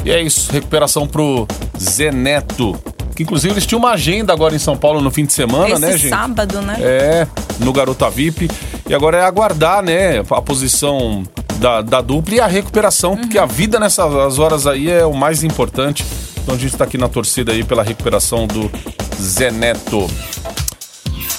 E 0.04 0.10
é 0.10 0.20
isso, 0.20 0.50
recuperação 0.50 1.06
pro 1.06 1.46
Zeneto. 1.78 2.76
Que 3.14 3.22
inclusive 3.22 3.54
eles 3.54 3.66
tinham 3.66 3.78
uma 3.78 3.92
agenda 3.92 4.32
agora 4.32 4.54
em 4.54 4.58
São 4.58 4.76
Paulo 4.76 5.00
no 5.00 5.10
fim 5.10 5.24
de 5.24 5.32
semana, 5.32 5.74
Esse 5.74 5.80
né, 5.80 5.98
gente? 5.98 6.08
sábado, 6.08 6.60
né? 6.62 6.76
É, 6.80 7.26
no 7.60 7.72
Garota 7.72 8.10
VIP. 8.10 8.50
E 8.92 8.94
agora 8.94 9.16
é 9.16 9.24
aguardar, 9.24 9.82
né, 9.82 10.18
a 10.18 10.42
posição 10.42 11.26
da, 11.54 11.80
da 11.80 12.02
dupla 12.02 12.34
e 12.34 12.40
a 12.40 12.46
recuperação, 12.46 13.16
porque 13.16 13.38
a 13.38 13.46
vida 13.46 13.80
nessas 13.80 14.38
horas 14.38 14.66
aí 14.66 14.90
é 14.90 15.06
o 15.06 15.14
mais 15.14 15.42
importante. 15.42 16.04
Então 16.42 16.54
a 16.54 16.58
gente 16.58 16.76
tá 16.76 16.84
aqui 16.84 16.98
na 16.98 17.08
torcida 17.08 17.52
aí 17.52 17.64
pela 17.64 17.82
recuperação 17.82 18.46
do 18.46 18.70
Zeneto. 19.18 20.06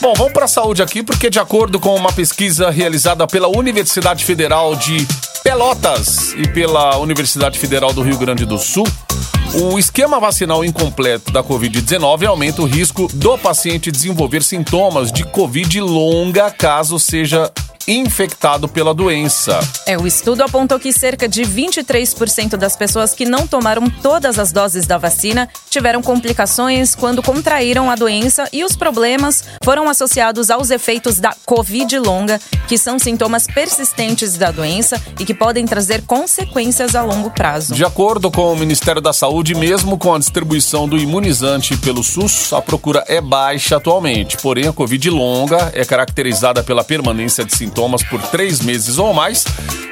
Bom, 0.02 0.14
vamos 0.18 0.34
para 0.34 0.46
a 0.46 0.48
saúde 0.48 0.82
aqui, 0.82 1.04
porque 1.04 1.30
de 1.30 1.38
acordo 1.38 1.80
com 1.80 1.96
uma 1.96 2.12
pesquisa 2.12 2.72
realizada 2.72 3.28
pela 3.28 3.48
Universidade 3.48 4.26
Federal 4.26 4.76
de 4.76 5.06
Pelotas 5.44 6.34
e 6.34 6.48
pela 6.48 6.98
Universidade 6.98 7.60
Federal 7.60 7.94
do 7.94 8.02
Rio 8.02 8.18
Grande 8.18 8.48
do 8.48 8.58
Sul, 8.58 8.88
o 9.54 9.78
esquema 9.78 10.20
vacinal 10.20 10.66
incompleto 10.66 11.32
da 11.32 11.44
Covid-19 11.44 12.26
aumenta 12.26 12.62
o 12.64 12.66
risco 12.66 13.08
do 13.14 13.38
paciente 13.38 13.92
desenvolver 13.92 14.42
sintomas 14.42 15.12
de 15.12 15.24
Covid 15.26 15.80
longa 15.80 16.50
caso 16.50 16.98
seja 16.98 17.52
infectado 17.88 18.68
pela 18.68 18.94
doença. 18.94 19.60
É, 19.86 19.98
o 19.98 20.08
estudo 20.08 20.42
apontou 20.42 20.80
que 20.80 20.94
cerca 20.94 21.28
de 21.28 21.42
23% 21.42 22.56
das 22.56 22.76
pessoas 22.76 23.14
que 23.14 23.26
não 23.26 23.46
tomaram 23.46 23.90
todas 23.90 24.40
as 24.40 24.52
doses 24.52 24.86
da 24.86 24.98
vacina 24.98 25.50
tiveram 25.70 26.02
complicações 26.02 26.96
quando 26.96 27.22
contraíram 27.22 27.92
a 27.92 27.96
doença 27.96 28.48
e 28.54 28.64
os 28.64 28.76
problemas 28.76 29.44
foram 29.64 29.90
associados 29.90 30.50
aos 30.50 30.70
efeitos 30.70 31.20
da 31.20 31.36
Covid 31.46 32.00
longa, 32.00 32.40
que 32.68 32.78
são 32.78 32.98
sintomas 32.98 33.48
persistentes 33.48 34.38
da 34.38 34.52
doença 34.52 35.02
e 35.20 35.26
que 35.26 35.34
podem 35.34 35.66
trazer 35.66 36.04
consequências 36.04 36.96
a 36.96 37.02
longo 37.02 37.32
prazo. 37.32 37.74
De 37.74 37.84
acordo 37.84 38.32
com 38.32 38.54
o 38.54 38.56
Ministério 38.56 39.02
da 39.02 39.12
Saúde, 39.12 39.56
mesmo 39.56 39.98
com 39.98 40.14
a 40.14 40.20
distribuição 40.20 40.88
do 40.88 40.98
imunizante 40.98 41.76
pelo 41.78 42.04
SUS, 42.04 42.54
a 42.54 42.62
procura 42.62 43.04
é 43.08 43.20
baixa 43.20 43.78
atualmente. 43.78 44.38
Porém, 44.38 44.68
a 44.68 44.74
Covid 44.74 45.10
longa 45.10 45.72
é 45.74 45.84
caracterizada 45.84 46.64
pela 46.64 46.84
permanência 46.84 47.44
de 47.44 47.56
sintomas 47.56 47.73
por 48.10 48.22
três 48.30 48.62
meses 48.62 48.98
ou 48.98 49.14
mais. 49.14 49.46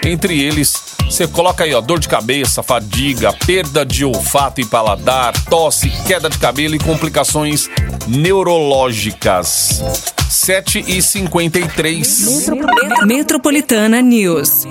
Entre 0.06 0.42
eles, 0.42 0.74
você 1.06 1.28
coloca 1.28 1.64
aí, 1.64 1.74
ó, 1.74 1.82
dor 1.82 2.00
de 2.00 2.08
cabeça, 2.08 2.64
fadiga, 2.64 3.34
perda 3.46 3.86
de 3.86 4.06
olfato 4.06 4.62
e 4.62 4.66
paladar, 4.66 5.34
tosse, 5.46 5.90
queda 6.08 6.30
de 6.30 6.38
cabelo 6.38 6.76
e 6.76 6.80
complicações 6.80 7.70
neurológicas. 8.08 9.84
7 10.30 10.86
e 10.88 11.02
53 11.02 12.48
Metropolitana 13.06 14.02
News. 14.02 14.66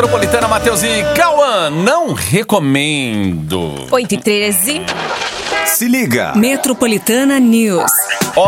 Metropolitana 0.00 0.48
Matheus 0.48 0.82
e 0.82 1.04
Cauã, 1.14 1.68
não 1.68 2.14
recomendo. 2.14 3.86
8 3.90 4.14
e 4.14 4.18
13. 4.18 4.80
Se 5.66 5.86
liga. 5.86 6.32
Metropolitana 6.34 7.38
News. 7.38 7.92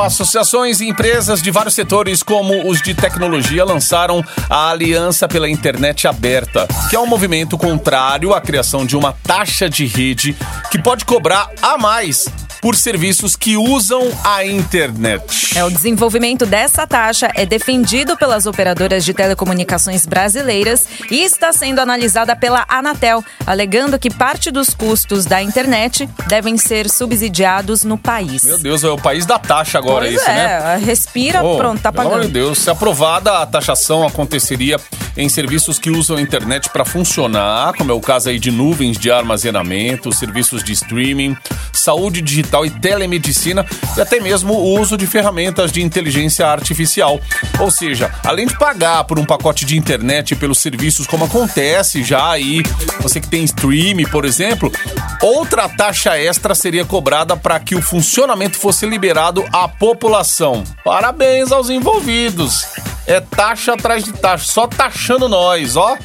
Associações 0.03 0.81
e 0.81 0.89
empresas 0.89 1.43
de 1.43 1.51
vários 1.51 1.75
setores, 1.75 2.23
como 2.23 2.67
os 2.67 2.81
de 2.81 2.95
tecnologia, 2.95 3.67
lançaram 3.67 4.25
a 4.49 4.71
Aliança 4.71 5.29
pela 5.29 5.47
Internet 5.47 6.09
Aberta, 6.09 6.67
que 6.89 6.97
é 6.97 6.99
um 6.99 7.07
movimento 7.07 7.59
contrário 7.59 8.33
à 8.33 8.41
criação 8.41 8.87
de 8.87 8.97
uma 8.97 9.13
taxa 9.23 9.69
de 9.69 9.85
rede 9.85 10.35
que 10.71 10.81
pode 10.81 11.05
cobrar 11.05 11.51
a 11.61 11.77
mais 11.77 12.31
por 12.63 12.77
serviços 12.77 13.35
que 13.35 13.57
usam 13.57 14.09
a 14.23 14.47
internet. 14.47 15.59
É, 15.59 15.65
o 15.65 15.71
desenvolvimento 15.71 16.47
dessa 16.47 16.87
taxa 16.87 17.29
é 17.35 17.45
defendido 17.45 18.17
pelas 18.17 18.47
operadoras 18.47 19.05
de 19.05 19.13
telecomunicações 19.13 20.07
brasileiras 20.07 20.87
e 21.11 21.25
está 21.25 21.53
sendo 21.53 21.81
analisada 21.81 22.37
pela 22.37 22.65
Anatel, 22.69 23.25
alegando 23.45 23.99
que 23.99 24.09
parte 24.09 24.53
dos 24.53 24.73
custos 24.73 25.27
da 25.27 25.43
internet 25.43 26.09
devem 26.29 26.57
ser 26.57 26.89
subsidiados 26.89 27.83
no 27.83 27.99
país. 27.99 28.45
Meu 28.45 28.59
Deus, 28.59 28.85
é 28.85 28.89
o 28.89 28.97
país 28.97 29.27
da 29.27 29.41
taxa 29.41 29.79
agora 29.79 30.05
pois 30.07 30.15
isso, 30.15 30.31
é, 30.31 30.35
né? 30.35 30.77
respira, 30.77 31.43
Oh, 31.43 31.57
pronto, 31.57 31.83
tá 31.83 31.91
Pelo 31.91 32.03
amor 32.07 32.21
de 32.21 32.29
pagando. 32.29 32.33
Deus, 32.33 32.59
se 32.61 32.71
aprovada, 32.71 33.39
a 33.39 33.47
taxação 33.47 34.07
aconteceria 34.07 34.79
em 35.17 35.29
serviços 35.29 35.79
que 35.79 35.91
usam 35.91 36.17
a 36.17 36.21
internet 36.21 36.69
para 36.71 36.85
funcionar, 36.85 37.75
como 37.75 37.91
é 37.91 37.95
o 37.95 38.01
caso 38.01 38.29
aí 38.29 38.39
de 38.39 38.51
nuvens 38.51 38.99
de 38.99 39.11
armazenamento, 39.11 40.13
serviços 40.13 40.63
de 40.63 40.73
streaming, 40.73 41.37
saúde 41.73 42.21
digital 42.23 42.65
e 42.65 42.71
telemedicina 42.71 43.67
e 43.97 44.01
até 44.01 44.21
mesmo 44.21 44.55
o 44.55 44.81
uso 44.81 44.97
de 44.97 45.07
ferramentas 45.07 45.73
de 45.73 45.83
inteligência 45.83 46.47
artificial. 46.47 47.21
Ou 47.59 47.71
seja, 47.71 48.11
além 48.25 48.47
de 48.47 48.57
pagar 48.57 49.05
por 49.05 49.19
um 49.19 49.25
pacote 49.25 49.65
de 49.65 49.77
internet 49.77 50.35
pelos 50.37 50.59
serviços 50.59 51.07
como 51.07 51.25
acontece 51.25 52.03
já 52.03 52.31
aí, 52.31 52.63
você 53.01 53.21
que 53.21 53.29
tem 53.29 53.45
streaming, 53.45 54.07
por 54.07 54.25
exemplo, 54.25 54.73
outra 55.21 55.69
taxa 55.69 56.19
extra 56.19 56.55
seria 56.55 56.85
cobrada 56.85 57.37
para 57.37 57.59
que 57.61 57.75
o 57.75 57.83
funcionamento 57.83 58.57
fosse 58.57 58.87
liberado 58.87 59.45
à 59.53 59.69
população. 59.69 60.65
Parabéns 60.85 61.53
aos 61.53 61.71
envolvidos. 61.71 62.67
É 63.07 63.21
taxa 63.21 63.75
atrás 63.75 64.05
de 64.05 64.13
taxa, 64.13 64.45
só 64.45 64.67
taxando 64.67 65.29
nós, 65.29 65.77
ó. 65.77 65.97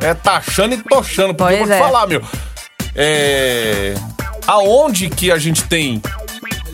É 0.00 0.14
taxando 0.14 0.74
e 0.74 0.78
tochando, 0.78 1.34
porque 1.34 1.54
eu 1.54 1.58
vou 1.58 1.66
Pois 1.66 1.78
te 1.78 1.82
é. 1.82 1.84
falar, 1.84 2.06
meu. 2.06 2.22
É. 2.94 3.94
Aonde 4.46 5.10
que 5.10 5.30
a 5.30 5.38
gente 5.38 5.64
tem 5.64 6.00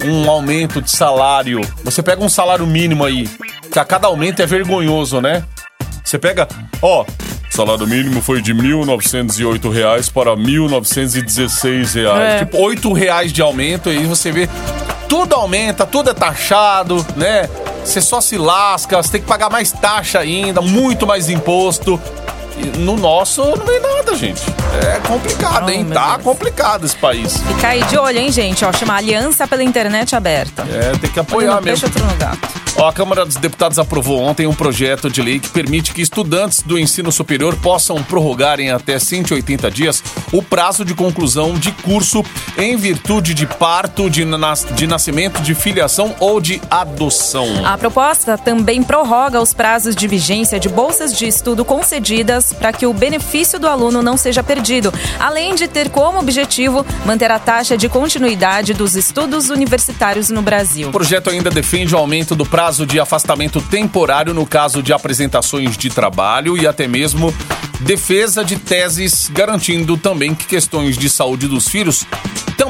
um 0.04 0.28
aumento 0.30 0.82
de 0.82 0.90
salário? 0.90 1.60
Você 1.84 2.02
pega 2.02 2.22
um 2.22 2.28
salário 2.28 2.66
mínimo 2.66 3.04
aí, 3.04 3.28
que 3.70 3.78
a 3.78 3.84
cada 3.84 4.08
aumento 4.08 4.42
é 4.42 4.46
vergonhoso, 4.46 5.20
né? 5.20 5.42
Você 6.04 6.18
pega, 6.18 6.46
ó, 6.82 7.06
salário 7.50 7.86
mínimo 7.86 8.20
foi 8.20 8.42
de 8.42 8.54
1.908 8.54 9.72
reais 9.72 10.08
para 10.08 10.36
1.916 10.36 11.94
reais. 11.94 12.20
É. 12.20 12.38
Tipo, 12.40 12.58
8 12.58 12.92
reais 12.92 13.32
de 13.32 13.40
aumento, 13.40 13.88
aí 13.88 14.04
você 14.04 14.30
vê, 14.30 14.48
tudo 15.08 15.34
aumenta, 15.34 15.86
tudo 15.86 16.10
é 16.10 16.14
taxado, 16.14 17.04
né? 17.16 17.48
Você 17.84 18.00
só 18.00 18.20
se 18.20 18.38
lasca, 18.38 19.02
você 19.02 19.12
tem 19.12 19.20
que 19.20 19.26
pagar 19.26 19.50
mais 19.50 19.72
taxa 19.72 20.20
ainda, 20.20 20.60
muito 20.60 21.06
mais 21.06 21.28
imposto. 21.28 22.00
E 22.62 22.78
no 22.78 22.96
nosso 22.96 23.42
não 23.56 23.66
vem 23.66 23.80
nada, 23.80 24.14
gente. 24.14 24.42
É 24.86 25.00
complicado, 25.06 25.64
Oh, 25.66 25.70
hein? 25.70 25.84
Tá 25.92 26.12
Deus. 26.12 26.22
complicado 26.22 26.84
esse 26.86 26.96
país. 26.96 27.36
Fica 27.38 27.68
aí 27.68 27.82
de 27.84 27.98
olho, 27.98 28.18
hein, 28.18 28.30
gente? 28.30 28.64
Ó, 28.64 28.72
chama 28.72 28.94
Aliança 28.94 29.46
pela 29.46 29.62
Internet 29.62 30.14
Aberta. 30.14 30.66
É, 30.70 30.92
tem 30.98 31.10
que 31.10 31.20
apoiar 31.20 31.60
mesmo. 31.60 31.62
deixa 31.62 31.86
outro 31.86 32.04
no 32.04 32.14
gato. 32.16 32.48
Ó, 32.76 32.88
a 32.88 32.92
Câmara 32.92 33.26
dos 33.26 33.36
Deputados 33.36 33.78
aprovou 33.78 34.18
ontem 34.22 34.46
um 34.46 34.54
projeto 34.54 35.10
de 35.10 35.20
lei 35.20 35.38
que 35.38 35.48
permite 35.50 35.92
que 35.92 36.00
estudantes 36.00 36.62
do 36.62 36.78
ensino 36.78 37.12
superior 37.12 37.54
possam 37.56 38.02
prorrogar 38.02 38.60
em 38.60 38.70
até 38.70 38.98
180 38.98 39.70
dias 39.70 40.02
o 40.32 40.42
prazo 40.42 40.82
de 40.82 40.94
conclusão 40.94 41.52
de 41.54 41.70
curso 41.70 42.24
em 42.56 42.74
virtude 42.76 43.34
de 43.34 43.46
parto, 43.46 44.08
de, 44.08 44.24
nas- 44.24 44.66
de 44.72 44.86
nascimento, 44.86 45.42
de 45.42 45.54
filiação 45.54 46.14
ou 46.18 46.40
de 46.40 46.62
adoção. 46.70 47.46
A 47.66 47.76
proposta 47.76 48.38
também 48.38 48.82
prorroga 48.82 49.40
os 49.40 49.52
prazos 49.52 49.94
de 49.94 50.08
vigência 50.08 50.58
de 50.58 50.68
bolsas 50.70 51.12
de 51.16 51.26
estudo 51.26 51.64
concedidas 51.66 52.51
para 52.52 52.72
que 52.72 52.86
o 52.86 52.92
benefício 52.92 53.58
do 53.58 53.66
aluno 53.66 54.02
não 54.02 54.16
seja 54.16 54.42
perdido, 54.42 54.92
além 55.18 55.54
de 55.54 55.68
ter 55.68 55.90
como 55.90 56.18
objetivo 56.18 56.84
manter 57.04 57.30
a 57.30 57.38
taxa 57.38 57.76
de 57.76 57.88
continuidade 57.88 58.74
dos 58.74 58.94
estudos 58.94 59.50
universitários 59.50 60.30
no 60.30 60.42
Brasil. 60.42 60.88
O 60.88 60.92
projeto 60.92 61.30
ainda 61.30 61.50
defende 61.50 61.94
o 61.94 61.98
aumento 61.98 62.34
do 62.34 62.44
prazo 62.44 62.86
de 62.86 63.00
afastamento 63.00 63.60
temporário 63.60 64.34
no 64.34 64.46
caso 64.46 64.82
de 64.82 64.92
apresentações 64.92 65.76
de 65.76 65.90
trabalho 65.90 66.56
e 66.56 66.66
até 66.66 66.86
mesmo 66.86 67.34
defesa 67.80 68.44
de 68.44 68.56
teses, 68.56 69.28
garantindo 69.32 69.96
também 69.96 70.34
que 70.34 70.46
questões 70.46 70.96
de 70.96 71.08
saúde 71.08 71.48
dos 71.48 71.68
filhos 71.68 72.06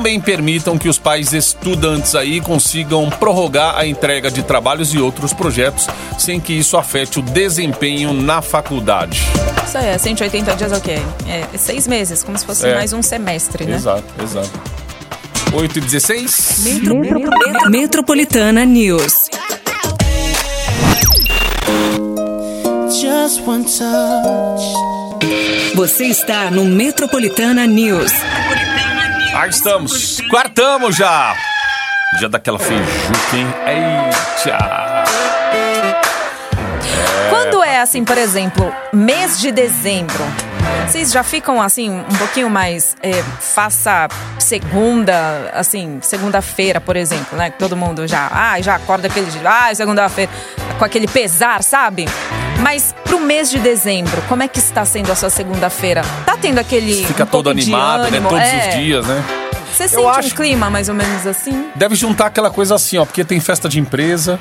também 0.02 0.21
permitam 0.21 0.76
que 0.76 0.88
os 0.88 0.99
pais 0.99 1.32
estudantes 1.32 2.16
aí 2.16 2.40
consigam 2.40 3.09
prorrogar 3.09 3.76
a 3.78 3.87
entrega 3.87 4.32
de 4.32 4.42
trabalhos 4.42 4.92
e 4.92 4.99
outros 4.99 5.32
projetos 5.32 5.87
sem 6.18 6.40
que 6.40 6.52
isso 6.52 6.76
afete 6.76 7.21
o 7.21 7.23
desempenho 7.23 8.12
na 8.12 8.42
faculdade. 8.42 9.23
Isso 9.64 9.78
aí, 9.78 9.87
é 9.90 9.97
180 9.99 10.56
dias 10.56 10.73
é 10.73 10.76
o 10.76 10.80
quê? 10.80 10.97
É 11.28 11.56
seis 11.56 11.87
meses, 11.87 12.25
como 12.25 12.37
se 12.37 12.44
fosse 12.44 12.66
É. 12.66 12.75
mais 12.75 12.92
um 12.92 13.00
semestre, 13.00 13.64
né? 13.64 13.76
Exato, 13.76 14.02
exato. 14.21 14.50
8 15.52 15.78
e 15.78 15.80
16. 15.82 16.62
Metro- 16.64 16.99
Metro- 16.99 17.71
Metropolitana 17.71 18.64
News. 18.64 19.28
Just 22.90 23.40
one 23.47 23.64
touch. 23.64 24.64
Você 25.76 26.06
está 26.06 26.50
no 26.50 26.64
Metropolitana 26.64 27.66
News. 27.68 28.11
Aí 29.34 29.48
estamos. 29.48 30.20
Quartamos 30.30 30.96
já. 30.96 31.34
Já 32.20 32.28
daquela 32.28 32.58
feijuca, 32.58 33.36
hein? 33.36 33.46
Eita. 33.66 35.04
Quando 37.30 37.64
é 37.64 37.80
assim, 37.80 38.04
por 38.04 38.18
exemplo, 38.18 38.72
mês 38.92 39.40
de 39.40 39.50
dezembro, 39.50 40.22
vocês 40.86 41.10
já 41.10 41.22
ficam 41.22 41.62
assim 41.62 41.90
um 41.90 42.16
pouquinho 42.18 42.50
mais 42.50 42.94
é, 43.02 43.22
faça 43.40 44.08
segunda, 44.38 45.50
assim, 45.54 45.98
segunda-feira, 46.02 46.78
por 46.80 46.96
exemplo, 46.96 47.38
né? 47.38 47.50
Todo 47.50 47.74
mundo 47.74 48.06
já, 48.06 48.28
ah, 48.30 48.60
já 48.60 48.74
acorda 48.74 49.06
aquele 49.06 49.30
dia, 49.30 49.40
ah, 49.46 49.74
segunda-feira, 49.74 50.30
com 50.78 50.84
aquele 50.84 51.08
pesar, 51.08 51.62
sabe? 51.62 52.06
Mas 52.61 52.94
pro 53.04 53.21
mês 53.21 53.50
de 53.50 53.59
dezembro, 53.59 54.21
como 54.28 54.42
é 54.42 54.49
que 54.49 54.59
está 54.59 54.85
sendo 54.85 55.11
a 55.11 55.16
sua 55.16 55.30
segunda-feira? 55.30 56.02
Tá 56.25 56.37
tendo 56.37 56.59
aquele 56.59 57.04
Fica 57.04 57.25
um 57.25 57.26
todo 57.26 57.50
animado, 57.50 58.11
né? 58.11 58.21
Todos 58.21 58.38
É. 58.38 58.68
os 58.68 58.75
dias, 58.76 59.06
né? 59.06 59.25
Você 59.73 59.85
Eu 59.85 59.88
sente 59.88 60.06
acho- 60.06 60.28
um 60.28 60.30
clima 60.37 60.71
mais 60.71 60.88
ou 60.88 60.94
menos 60.94 61.26
assim? 61.26 61.66
Deve 61.75 61.94
juntar 61.94 62.26
aquela 62.26 62.50
coisa 62.50 62.75
assim, 62.75 62.99
ó, 62.99 63.04
porque 63.04 63.25
tem 63.25 63.40
festa 63.40 63.68
de 63.68 63.80
empresa. 63.80 64.38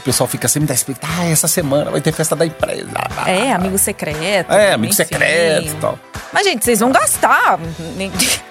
O 0.00 0.02
pessoal 0.02 0.26
fica 0.28 0.48
sempre 0.48 0.66
da 0.66 0.74
expectativa. 0.74 1.22
Ah, 1.22 1.26
essa 1.26 1.46
semana 1.46 1.88
vai 1.88 2.00
ter 2.00 2.10
festa 2.12 2.34
da 2.34 2.44
empresa. 2.44 2.88
É, 3.24 3.52
amigo 3.52 3.78
secreto. 3.78 4.52
É, 4.52 4.72
amigo 4.72 4.92
enfim. 4.92 4.96
secreto 5.04 5.68
e 5.68 5.74
tal. 5.80 5.96
Mas, 6.32 6.44
gente, 6.44 6.64
vocês 6.64 6.80
vão 6.80 6.90
gastar. 6.90 7.56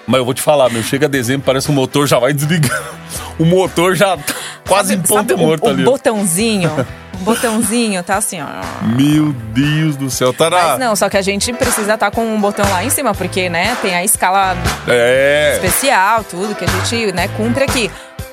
Mas 0.06 0.18
eu 0.18 0.24
vou 0.24 0.32
te 0.32 0.40
falar, 0.40 0.70
meu, 0.70 0.82
chega 0.82 1.06
dezembro, 1.10 1.44
parece 1.44 1.66
que 1.66 1.72
o 1.72 1.76
motor 1.76 2.06
já 2.06 2.18
vai 2.18 2.32
desligar. 2.32 2.80
O 3.38 3.46
motor 3.46 3.96
já 3.96 4.14
tá 4.16 4.34
quase 4.68 4.92
em 4.94 4.98
ponto 5.00 5.14
Sabe 5.14 5.32
o- 5.34 5.38
morto 5.38 5.64
o, 5.64 5.68
ali. 5.70 5.82
ó. 5.82 5.90
botãozinho, 5.90 6.70
o 6.70 6.86
botãozinho 7.22 8.02
tá 8.02 8.16
assim, 8.16 8.40
ó. 8.40 8.46
Meu 8.86 9.32
Deus 9.32 9.96
do 9.96 10.10
céu, 10.10 10.32
tá 10.32 10.50
na... 10.50 10.56
Mas 10.62 10.78
não, 10.78 10.94
só 10.96 11.08
que 11.08 11.16
a 11.16 11.22
gente 11.22 11.52
precisa 11.52 11.94
estar 11.94 12.10
com 12.10 12.24
um 12.24 12.40
botão 12.40 12.68
lá 12.70 12.84
em 12.84 12.90
cima, 12.90 13.14
porque, 13.14 13.48
né, 13.48 13.76
tem 13.80 13.94
a 13.94 14.04
escala 14.04 14.56
É. 14.88 15.52
especial, 15.54 16.22
tudo 16.24 16.54
que 16.54 16.64
a 16.64 16.68
gente, 16.68 17.12
né, 17.12 17.28
cumpre 17.36 17.64
aqui. 17.64 17.90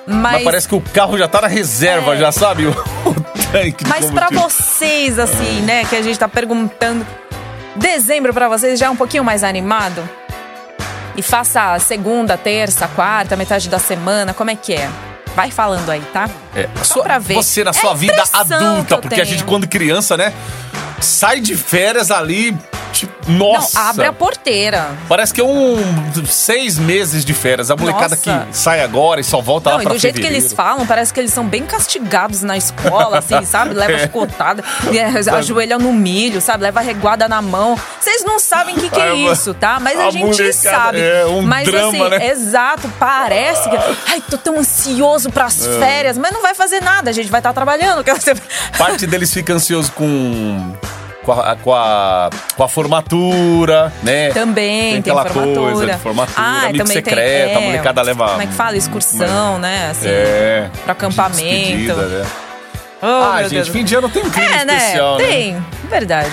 Mas, 0.08 0.34
Mas 0.34 0.44
parece 0.44 0.68
que 0.68 0.76
o 0.76 0.82
carro 0.82 1.18
já 1.18 1.28
tá 1.28 1.42
na 1.42 1.48
reserva, 1.48 2.16
É. 2.16 2.18
já 2.18 2.32
sabe? 2.32 2.66
O, 2.66 2.72
o 3.10 3.14
tanque 3.52 3.86
mas 3.88 4.10
pra 4.12 4.28
combustível. 4.28 4.50
vocês, 4.50 5.20
assim, 5.20 5.62
né, 5.62 5.86
que 5.86 5.96
a 5.96 6.02
gente 6.02 6.18
tá 6.18 6.28
perguntando, 6.28 7.06
dezembro 7.76 8.34
pra 8.34 8.48
vocês 8.50 8.80
já 8.80 8.88
é 8.88 8.90
um 8.90 8.96
pouquinho 8.96 9.24
mais 9.24 9.44
animado? 9.44 10.08
E 11.16 11.22
faça 11.22 11.78
segunda, 11.80 12.38
terça, 12.38 12.88
quarta, 12.88 13.36
metade 13.36 13.68
da 13.70 13.78
semana, 13.78 14.34
como 14.34 14.50
é 14.50 14.56
que 14.56 14.74
é? 14.74 14.90
Vai 15.36 15.52
falando 15.52 15.90
aí, 15.90 16.02
tá? 16.14 16.30
É, 16.56 16.68
Só 16.78 16.96
sua- 16.96 17.04
pra 17.04 17.20
ver. 17.20 17.36
Você 17.36 17.64
na 17.64 17.70
É 17.70 17.74
sua 17.74 17.92
a 17.92 17.94
vida 17.94 18.24
adulta, 18.34 18.98
porque 18.98 19.22
a 19.22 19.24
gente, 19.24 19.38
tenho. 19.38 19.48
quando 19.48 19.68
criança, 19.68 20.18
né, 20.18 20.34
sai 21.00 21.40
de 21.40 21.56
férias 21.56 22.12
ali, 22.12 22.58
nossa. 23.30 23.80
Não, 23.80 23.88
abre 23.90 24.06
a 24.06 24.14
porteira. 24.14 24.90
Parece 25.08 25.34
que 25.34 25.40
é 25.42 25.44
um 25.44 25.78
seis 26.28 26.78
meses 26.78 27.24
de 27.24 27.34
férias. 27.34 27.70
A 27.72 27.76
molecada 27.76 28.16
Nossa. 28.16 28.48
que 28.50 28.58
sai 28.58 28.82
agora 28.82 29.22
e 29.22 29.24
só 29.24 29.40
volta 29.42 29.70
Não, 29.70 29.78
lá 29.78 29.84
e 29.84 29.86
pra 29.86 29.94
do 29.94 30.00
jeito 30.00 30.16
que 30.16 30.22
fevereiro. 30.22 30.44
eles 30.46 30.54
falam, 30.54 30.86
parece 30.86 31.14
que 31.14 31.20
eles 31.20 31.32
são 31.34 31.46
bem 31.46 31.66
castigados 31.66 32.42
na 32.42 32.58
escola, 32.58 33.20
assim, 33.20 33.44
sabe? 33.46 33.74
Leva 33.74 33.94
É. 33.94 34.00
chicotada, 34.00 34.64
e 34.92 35.00
ajoelha 35.30 35.78
no 35.78 35.94
milho, 35.94 36.42
sabe? 36.42 36.64
Leva 36.64 36.82
reguada 36.82 37.28
na 37.28 37.42
mão. 37.42 37.78
Vocês 38.00 38.24
não 38.26 38.40
sabem 38.40 38.76
o 38.76 38.80
que, 38.80 38.90
que 38.90 39.00
é 39.00 39.12
mano, 39.14 39.32
isso, 39.32 39.54
tá? 39.54 39.80
Mas 39.80 40.00
a, 40.00 40.08
a 40.08 40.12
gente 40.12 40.26
molecada 40.26 40.54
sabe. 40.54 41.00
é 41.02 41.26
um 41.26 41.42
mas 41.42 41.66
drama, 41.68 41.90
assim, 41.90 42.10
né? 42.10 42.28
exato, 42.30 42.90
parece 43.00 43.70
que. 43.70 43.78
Ai, 44.08 44.22
tô 44.30 44.38
tão 44.38 44.58
ansioso 44.60 45.30
pras 45.30 45.66
É. 45.66 45.80
férias, 45.80 46.18
mas 46.18 46.32
não 46.32 46.42
vai 46.42 46.56
fazer 46.56 46.82
nada, 46.82 47.10
a 47.10 47.14
gente 47.14 47.30
vai 47.30 47.40
estar 47.40 47.54
trabalhando. 47.54 48.04
que 48.04 48.14
você- 48.14 48.34
Parte 48.78 49.06
deles 49.08 49.34
fica 49.34 49.54
ansioso 49.54 49.92
com. 49.92 50.74
Com 51.30 51.34
a, 51.42 51.56
com, 51.58 51.74
a, 51.76 52.30
com 52.56 52.64
a 52.64 52.68
formatura, 52.68 53.94
né? 54.02 54.32
Também 54.32 54.94
tem, 54.94 55.02
tem 55.04 55.12
aquela 55.14 55.26
formatura. 55.26 55.72
coisa 55.72 55.86
de 55.94 55.98
formatura, 56.00 56.38
ah, 56.42 56.62
amigo 56.64 56.78
também 56.80 56.94
secreto, 56.98 57.48
tem, 57.50 57.56
a 57.56 57.60
molecada 57.62 58.02
leva- 58.02 58.30
Como 58.30 58.42
é 58.42 58.48
que 58.48 58.54
fala? 58.54 58.76
Excursão, 58.76 59.60
né? 59.60 59.90
Assim, 59.92 60.08
É. 60.08 60.70
Pro 60.84 60.92
acampamento. 60.92 61.94
Né? 61.96 62.26
Oh, 63.02 63.06
ah, 63.06 63.44
gente, 63.44 63.52
Deus. 63.54 63.68
fim 63.70 63.84
de 63.84 63.94
ano 63.94 64.10
tem 64.10 64.24
um 64.24 64.30
clima 64.32 64.56
É, 64.56 64.66
né? 64.66 64.76
especial, 64.78 65.18
né? 65.20 65.24
Tem, 65.28 65.66
verdade. 65.88 66.32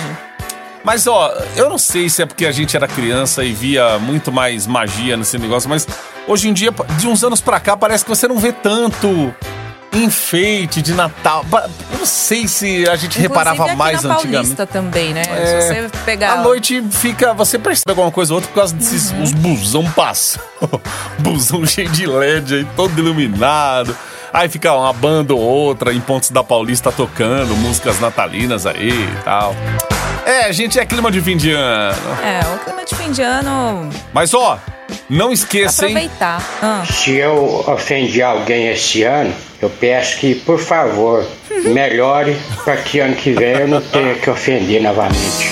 Mas, 0.83 1.05
ó, 1.05 1.31
eu 1.55 1.69
não 1.69 1.77
sei 1.77 2.09
se 2.09 2.23
é 2.23 2.25
porque 2.25 2.47
a 2.47 2.51
gente 2.51 2.75
era 2.75 2.87
criança 2.87 3.43
e 3.43 3.53
via 3.53 3.99
muito 3.99 4.31
mais 4.31 4.65
magia 4.65 5.15
nesse 5.15 5.37
negócio, 5.37 5.69
mas 5.69 5.87
hoje 6.27 6.49
em 6.49 6.53
dia, 6.53 6.71
de 6.97 7.07
uns 7.07 7.23
anos 7.23 7.39
pra 7.39 7.59
cá, 7.59 7.77
parece 7.77 8.03
que 8.03 8.09
você 8.09 8.27
não 8.27 8.37
vê 8.39 8.51
tanto 8.51 9.31
enfeite 9.93 10.81
de 10.81 10.93
Natal. 10.93 11.45
Eu 11.91 11.99
não 11.99 12.05
sei 12.05 12.47
se 12.47 12.87
a 12.87 12.95
gente 12.95 13.17
reparava 13.19 13.55
Inclusive 13.55 13.71
aqui 13.71 13.77
mais 13.77 14.03
na 14.03 14.13
antigamente. 14.15 14.33
Paulista 14.55 14.65
também, 14.67 15.13
né? 15.13 15.23
É, 15.29 15.61
Se 15.61 15.67
você 15.89 15.89
pegar... 16.05 16.33
À 16.33 16.37
noite 16.41 16.83
fica. 16.91 17.33
Você 17.33 17.57
percebe 17.57 17.89
alguma 17.89 18.11
coisa 18.11 18.33
ou 18.33 18.37
outra 18.37 18.49
por 18.51 18.55
causa 18.55 18.75
desses 18.75 19.11
Uhum. 19.11 19.23
os 19.23 19.31
busão 19.33 19.83
passam. 19.91 20.41
busão 21.19 21.65
cheio 21.65 21.89
de 21.89 22.05
LED 22.05 22.55
aí, 22.55 22.67
todo 22.75 22.97
iluminado. 22.99 23.95
Aí 24.33 24.49
fica 24.49 24.73
uma 24.73 24.91
banda 24.93 25.33
ou 25.33 25.39
outra 25.39 25.93
em 25.93 26.01
Pontes 26.01 26.29
da 26.31 26.43
Paulista 26.43 26.91
tocando 26.91 27.55
músicas 27.55 27.99
natalinas 27.99 28.65
aí 28.65 28.89
e 28.91 29.23
tal. 29.23 29.55
É, 30.25 30.51
gente, 30.51 30.77
é 30.77 30.85
clima 30.85 31.09
de 31.09 31.21
fim 31.21 31.37
de 31.37 31.51
ano. 31.51 31.97
É, 32.21 32.41
o 32.53 32.59
clima 32.59 32.83
de 32.83 32.93
fim 32.95 33.11
de 33.11 33.21
ano, 33.21 33.89
Mas 34.13 34.33
ó, 34.33 34.59
não 35.09 35.31
esqueça, 35.31 35.85
hein? 35.87 35.95
aproveitar. 35.97 36.41
Ah, 36.61 36.83
Se 36.85 37.15
eu 37.15 37.63
ofendi 37.67 38.21
alguém 38.21 38.67
esse 38.69 39.03
ano, 39.03 39.33
eu 39.61 39.69
peço 39.69 40.17
que, 40.17 40.35
por 40.35 40.59
favor, 40.59 41.25
melhore 41.65 42.37
para 42.63 42.77
que 42.77 42.99
ano 42.99 43.15
que 43.15 43.31
vem 43.31 43.53
eu 43.59 43.67
não 43.67 43.81
tenha 43.81 44.15
que 44.15 44.29
ofender 44.29 44.81
novamente. 44.81 45.51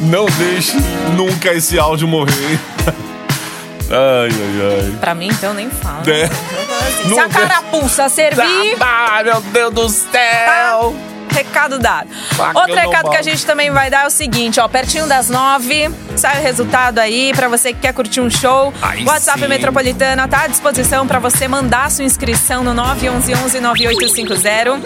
Não 0.00 0.26
deixe 0.26 0.76
nunca 1.16 1.52
esse 1.52 1.78
áudio 1.78 2.06
morrer. 2.06 2.58
ai, 3.90 4.28
ai, 4.30 4.82
ai. 4.90 4.96
pra 5.00 5.14
mim, 5.14 5.28
então, 5.28 5.54
nem 5.54 5.70
fala. 5.70 6.02
É. 6.06 6.28
Se 7.08 7.18
a 7.18 7.28
carapuça 7.28 8.08
servir, 8.08 8.76
Ah, 8.80 9.22
meu 9.24 9.40
Deus 9.40 9.74
do 9.74 9.88
céu! 9.88 10.94
Recado 11.34 11.78
dado. 11.78 12.08
Outro 12.54 12.74
recado 12.74 13.10
que 13.10 13.16
a 13.16 13.22
gente 13.22 13.44
também 13.44 13.70
vai 13.70 13.90
dar 13.90 14.04
é 14.04 14.06
o 14.06 14.10
seguinte, 14.10 14.60
ó, 14.60 14.68
pertinho 14.68 15.06
das 15.06 15.28
nove, 15.28 15.90
sai 16.16 16.40
o 16.40 16.42
resultado 16.42 16.98
aí 16.98 17.32
pra 17.34 17.48
você 17.48 17.72
que 17.72 17.80
quer 17.80 17.92
curtir 17.92 18.20
um 18.20 18.30
show. 18.30 18.72
Aí 18.80 19.04
WhatsApp 19.04 19.40
sim. 19.40 19.48
Metropolitana 19.48 20.28
tá 20.28 20.42
à 20.42 20.46
disposição 20.46 21.06
pra 21.06 21.18
você 21.18 21.48
mandar 21.48 21.90
sua 21.90 22.04
inscrição 22.04 22.62
no 22.62 22.74
911-9850. 22.74 24.80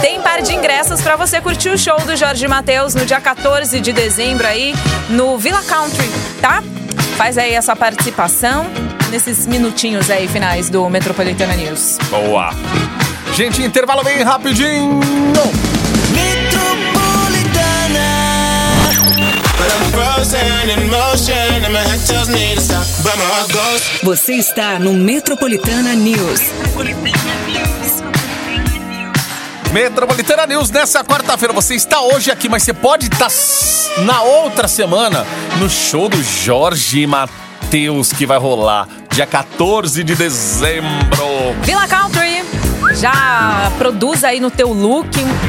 Tem 0.00 0.20
par 0.20 0.42
de 0.42 0.54
ingressos 0.54 1.00
pra 1.00 1.16
você 1.16 1.40
curtir 1.40 1.70
o 1.70 1.78
show 1.78 1.98
do 2.00 2.16
Jorge 2.16 2.46
Matheus 2.46 2.94
no 2.94 3.06
dia 3.06 3.20
14 3.20 3.80
de 3.80 3.92
dezembro 3.92 4.46
aí 4.46 4.74
no 5.08 5.38
Villa 5.38 5.62
Country, 5.62 6.08
tá? 6.40 6.62
Faz 7.16 7.38
aí 7.38 7.56
a 7.56 7.62
sua 7.62 7.74
participação 7.74 8.66
nesses 9.10 9.46
minutinhos 9.46 10.10
aí 10.10 10.28
finais 10.28 10.68
do 10.68 10.88
Metropolitana 10.90 11.54
News. 11.54 11.96
Boa! 12.10 12.50
Gente, 13.32 13.62
intervalo 13.62 14.02
bem 14.02 14.22
rapidinho! 14.22 15.00
Você 24.02 24.32
está 24.32 24.78
no 24.78 24.94
Metropolitana 24.94 25.94
News. 25.94 26.40
Metropolitana 29.74 30.46
News 30.46 30.70
nessa 30.70 31.04
quarta-feira. 31.04 31.52
Você 31.52 31.74
está 31.74 32.00
hoje 32.00 32.30
aqui, 32.30 32.48
mas 32.48 32.62
você 32.62 32.72
pode 32.72 33.08
estar 33.12 33.26
s- 33.26 33.90
na 34.06 34.22
outra 34.22 34.68
semana 34.68 35.26
no 35.58 35.68
show 35.68 36.08
do 36.08 36.22
Jorge 36.22 37.06
Matheus 37.06 38.10
que 38.10 38.24
vai 38.24 38.38
rolar 38.38 38.88
dia 39.10 39.26
14 39.26 40.02
de 40.02 40.14
dezembro. 40.14 40.86
Villa 41.62 41.86
Country. 41.86 42.25
Já 43.00 43.70
produz 43.76 44.24
aí 44.24 44.40
no 44.40 44.50
teu 44.50 44.72
look, 44.72 45.06